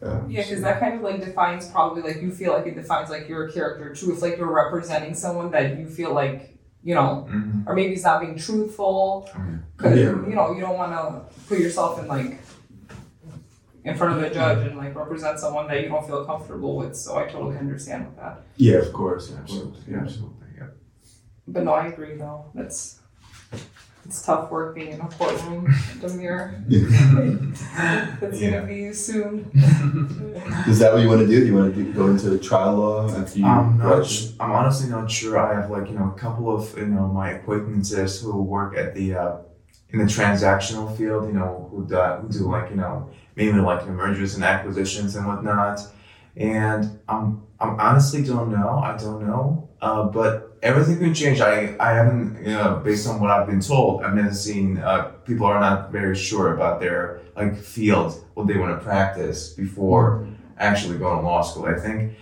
Um, 0.00 0.30
Yeah, 0.30 0.42
because 0.42 0.62
that 0.62 0.78
kind 0.80 0.94
of 0.94 1.00
like 1.02 1.20
defines 1.24 1.68
probably 1.70 2.02
like 2.02 2.22
you 2.22 2.30
feel 2.30 2.52
like 2.52 2.66
it 2.66 2.74
defines 2.76 3.10
like 3.10 3.28
your 3.28 3.48
character 3.48 3.92
too. 3.94 4.12
If 4.12 4.22
like 4.22 4.36
you're 4.38 4.52
representing 4.52 5.14
someone 5.14 5.50
that 5.50 5.76
you 5.78 5.86
feel 5.88 6.12
like 6.14 6.54
you 6.84 6.94
know, 6.94 7.26
Mhm. 7.28 7.66
or 7.66 7.74
maybe 7.74 7.94
it's 7.94 8.04
not 8.04 8.20
being 8.20 8.36
truthful, 8.38 9.28
because 9.76 9.98
Yeah. 9.98 10.10
you 10.28 10.34
know 10.36 10.52
you 10.52 10.60
don't 10.60 10.78
want 10.78 10.92
to 10.92 11.22
put 11.48 11.58
yourself 11.58 11.98
in 12.00 12.06
like 12.06 12.38
in 13.84 13.96
front 13.96 14.16
of 14.16 14.22
a 14.22 14.32
judge 14.32 14.64
and 14.66 14.76
like 14.78 14.94
represent 14.94 15.38
someone 15.40 15.66
that 15.66 15.82
you 15.82 15.88
don't 15.88 16.06
feel 16.06 16.24
comfortable 16.24 16.76
with. 16.76 16.94
So 16.94 17.16
I 17.18 17.24
totally 17.26 17.56
understand 17.58 18.06
with 18.06 18.16
that. 18.16 18.42
yeah, 18.56 18.76
of 18.78 18.92
course, 18.92 19.32
Absolutely, 19.36 19.94
absolutely, 19.96 20.46
yeah. 20.56 20.66
But 21.48 21.64
no, 21.64 21.72
I 21.72 21.86
agree 21.88 22.16
though. 22.16 22.44
That's 22.54 23.00
it's 24.08 24.22
tough 24.22 24.50
work 24.50 24.74
being 24.74 24.92
in 24.92 25.00
a 25.02 25.08
courtroom, 25.08 25.66
Demir. 26.00 26.64
That's 28.20 28.40
Yeah. 28.40 28.50
gonna 28.52 28.66
be 28.66 28.76
you 28.76 28.94
soon. 28.94 29.50
Is 30.66 30.78
that 30.78 30.92
what 30.94 31.02
you 31.02 31.08
want 31.08 31.20
to 31.20 31.26
do? 31.26 31.40
Do 31.40 31.46
you 31.46 31.54
want 31.54 31.74
to 31.74 31.84
do, 31.84 31.92
go 31.92 32.06
into 32.08 32.36
trial 32.38 32.76
law 32.76 33.08
after 33.14 33.38
you 33.38 33.44
I'm 33.44 33.76
not. 33.76 33.84
graduate? 33.86 34.06
su- 34.06 34.34
I'm 34.40 34.52
honestly 34.52 34.88
not 34.88 35.10
sure. 35.10 35.38
I 35.38 35.60
have 35.60 35.70
like 35.70 35.88
you 35.90 35.98
know 35.98 36.12
a 36.16 36.18
couple 36.18 36.54
of 36.54 36.76
you 36.78 36.86
know 36.86 37.06
my 37.08 37.32
acquaintances 37.32 38.20
who 38.22 38.42
work 38.42 38.76
at 38.78 38.94
the 38.94 39.14
uh, 39.14 39.36
in 39.90 39.98
the 39.98 40.06
transactional 40.06 40.96
field. 40.96 41.26
You 41.26 41.34
know 41.34 41.68
who 41.70 41.86
do, 41.86 41.96
who 41.96 42.28
do 42.30 42.50
like 42.50 42.70
you 42.70 42.76
know 42.76 43.10
mainly 43.36 43.60
like 43.60 43.82
you 43.82 43.88
know, 43.88 43.92
mergers 43.94 44.34
and 44.36 44.42
acquisitions 44.44 45.16
and 45.16 45.26
whatnot. 45.26 45.80
And 46.36 46.98
I'm 47.10 47.42
I'm 47.60 47.78
honestly 47.78 48.24
don't 48.24 48.50
know. 48.50 48.78
I 48.82 48.96
don't 48.96 49.26
know. 49.26 49.68
Uh, 49.82 50.04
but 50.04 50.47
everything 50.62 50.98
can 50.98 51.14
change. 51.14 51.40
I 51.40 51.76
I 51.80 51.92
haven't 51.92 52.38
you 52.44 52.52
know 52.52 52.80
based 52.84 53.06
on 53.08 53.20
what 53.20 53.30
I've 53.30 53.46
been 53.46 53.60
told. 53.60 54.02
I've 54.02 54.14
never 54.14 54.34
seen 54.34 54.78
uh, 54.78 55.12
people 55.24 55.46
are 55.46 55.60
not 55.60 55.90
very 55.90 56.16
sure 56.16 56.54
about 56.54 56.80
their 56.80 57.20
like 57.36 57.56
field 57.56 58.24
what 58.34 58.46
they 58.46 58.56
want 58.56 58.78
to 58.78 58.84
practice 58.84 59.50
before 59.50 60.26
actually 60.58 60.98
going 60.98 61.18
to 61.18 61.24
law 61.24 61.42
school. 61.42 61.66
I 61.66 61.78
think 61.78 62.14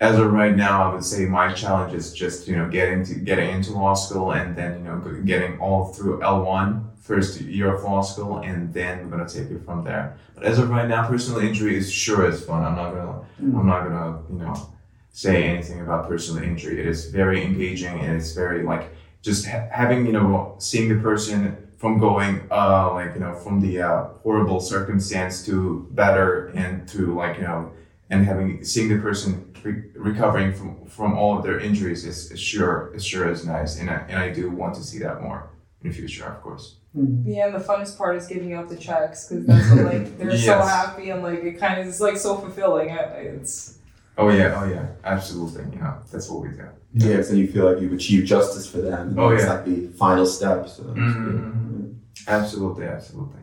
as 0.00 0.18
of 0.18 0.32
right 0.32 0.56
now, 0.56 0.90
I 0.90 0.94
would 0.94 1.04
say 1.04 1.26
my 1.26 1.52
challenge 1.52 1.92
is 1.94 2.12
just 2.12 2.48
you 2.48 2.56
know 2.56 2.68
getting 2.68 3.04
to 3.04 3.14
getting 3.14 3.50
into 3.50 3.72
law 3.72 3.94
school 3.94 4.32
and 4.32 4.56
then 4.56 4.78
you 4.78 4.84
know 4.84 4.98
getting 5.24 5.58
all 5.58 5.92
through 5.92 6.22
L 6.22 6.44
one 6.44 6.90
first 7.00 7.40
year 7.40 7.74
of 7.74 7.82
law 7.82 8.02
school 8.02 8.38
and 8.38 8.72
then 8.72 9.04
we're 9.04 9.16
gonna 9.16 9.28
take 9.28 9.50
it 9.50 9.64
from 9.64 9.84
there. 9.84 10.16
But 10.34 10.44
as 10.44 10.58
of 10.58 10.70
right 10.70 10.88
now, 10.88 11.06
personal 11.08 11.40
injury 11.40 11.76
is 11.76 11.92
sure 11.92 12.28
is 12.28 12.44
fun. 12.44 12.64
I'm 12.64 12.76
not 12.76 12.92
gonna 12.94 13.20
I'm 13.38 13.66
not 13.66 13.84
gonna 13.84 14.22
you 14.30 14.38
know 14.38 14.72
say 15.12 15.44
anything 15.44 15.80
about 15.80 16.08
personal 16.08 16.42
injury. 16.42 16.80
It 16.80 16.86
is 16.86 17.06
very 17.10 17.44
engaging 17.44 17.98
and 18.00 18.16
it's 18.16 18.32
very 18.32 18.62
like 18.62 18.90
just 19.22 19.46
ha- 19.46 19.68
having 19.70 20.06
you 20.06 20.12
know 20.12 20.54
seeing 20.58 20.88
the 20.88 21.00
person 21.02 21.56
from 21.76 21.98
going 21.98 22.40
uh 22.50 22.92
like 22.92 23.14
you 23.14 23.20
know 23.20 23.34
from 23.34 23.60
the 23.60 23.80
uh, 23.82 24.04
horrible 24.22 24.60
circumstance 24.60 25.44
to 25.46 25.86
better 25.92 26.48
and 26.54 26.86
to 26.88 27.14
like 27.14 27.36
you 27.36 27.42
know 27.42 27.70
and 28.10 28.24
having 28.24 28.64
seeing 28.64 28.88
the 28.88 28.98
person 28.98 29.52
re- 29.64 29.84
recovering 29.94 30.52
from 30.52 30.84
from 30.86 31.16
all 31.18 31.36
of 31.38 31.42
their 31.44 31.58
injuries 31.60 32.04
is, 32.04 32.30
is 32.32 32.40
sure 32.40 32.92
is 32.94 33.04
sure 33.04 33.30
is 33.30 33.46
nice 33.46 33.78
and 33.78 33.90
I, 33.90 33.96
and 34.08 34.18
I 34.18 34.30
do 34.32 34.50
want 34.50 34.74
to 34.76 34.82
see 34.82 34.98
that 35.00 35.22
more 35.22 35.50
in 35.82 35.88
the 35.90 35.94
future 35.94 36.24
of 36.26 36.40
course 36.42 36.76
Yeah, 36.94 37.46
and 37.46 37.54
the 37.54 37.60
funnest 37.68 37.96
part 37.98 38.16
is 38.16 38.26
giving 38.26 38.52
out 38.54 38.68
the 38.68 38.76
checks 38.76 39.28
because 39.28 39.46
that's 39.46 39.70
what, 39.70 39.84
like 39.92 40.18
they're 40.18 40.36
so 40.38 40.60
happy 40.78 41.10
and 41.10 41.22
like 41.22 41.40
it 41.44 41.58
kind 41.58 41.80
of 41.80 41.86
is 41.86 42.00
like 42.00 42.16
so 42.16 42.36
fulfilling. 42.36 42.90
I- 42.90 43.36
It's 43.36 43.78
oh 44.18 44.28
yeah 44.28 44.60
oh 44.62 44.68
yeah 44.68 44.86
absolutely 45.04 45.64
you 45.74 45.80
know 45.80 45.94
that's 46.12 46.28
what 46.30 46.42
we 46.42 46.48
do 46.48 46.64
Yeah, 46.94 47.06
because 47.08 47.28
then 47.30 47.38
you 47.38 47.48
feel 47.48 47.70
like 47.72 47.80
you've 47.80 47.92
achieved 47.92 48.26
justice 48.26 48.66
for 48.70 48.78
them. 48.78 49.14
Oh, 49.18 49.28
It's 49.30 49.44
yeah. 49.44 49.52
like 49.54 49.64
the 49.64 49.86
final 49.96 50.26
step. 50.26 50.68
So 50.68 50.82
that's 50.82 50.98
Mhm. 50.98 51.24
good. 51.24 52.00
absolutely 52.28 52.86
absolutely 52.86 53.40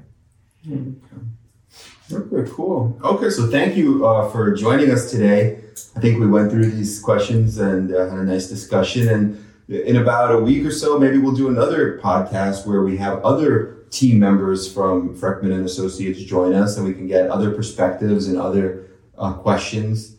Okay, 2.11 2.49
cool. 2.51 2.97
Okay, 3.03 3.29
so 3.29 3.47
thank 3.47 3.75
you 3.75 4.05
uh, 4.05 4.29
for 4.29 4.53
joining 4.53 4.91
us 4.91 5.11
today. 5.11 5.59
I 5.95 5.99
think 5.99 6.19
we 6.19 6.27
went 6.27 6.51
through 6.51 6.71
these 6.71 6.99
questions 7.01 7.57
and 7.57 7.93
uh, 7.93 8.09
had 8.09 8.19
a 8.19 8.23
nice 8.23 8.47
discussion. 8.47 9.09
And 9.09 9.43
in 9.67 9.97
about 9.97 10.33
a 10.33 10.39
week 10.39 10.65
or 10.65 10.71
so, 10.71 10.97
maybe 10.97 11.17
we'll 11.17 11.35
do 11.35 11.49
another 11.49 11.99
podcast 12.01 12.65
where 12.65 12.81
we 12.83 12.95
have 12.97 13.19
other 13.23 13.75
team 13.89 14.19
members 14.19 14.71
from 14.71 15.15
Frekhtman 15.15 15.51
and 15.51 15.65
Associates 15.65 16.19
join 16.21 16.53
us, 16.53 16.77
and 16.77 16.85
we 16.85 16.93
can 16.93 17.07
get 17.07 17.29
other 17.29 17.51
perspectives 17.51 18.27
and 18.27 18.37
other 18.37 18.85
uh, 19.17 19.33
questions. 19.33 20.15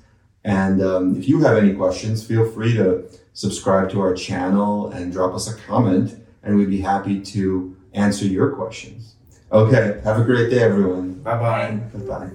And 0.49 0.83
um, 0.83 1.17
if 1.19 1.29
you 1.29 1.41
have 1.43 1.59
any 1.59 1.75
questions, 1.75 2.27
feel 2.27 2.51
free 2.51 2.73
to 2.75 3.05
subscribe 3.35 3.91
to 3.91 4.01
our 4.01 4.15
channel 4.15 4.89
and 4.89 5.13
drop 5.13 5.35
us 5.35 5.47
a 5.47 5.55
comment, 5.55 6.19
and 6.43 6.57
we'd 6.57 6.71
be 6.71 6.81
happy 6.81 7.21
to 7.21 7.77
answer 7.93 8.25
your 8.25 8.53
questions. 8.53 9.15
Okay, 9.53 10.01
have 10.05 10.19
a 10.19 10.25
great 10.25 10.49
day, 10.51 10.61
everyone. 10.61 11.21
bye 11.21 11.39
bye 11.39 11.79
Goodbye. 11.93 12.31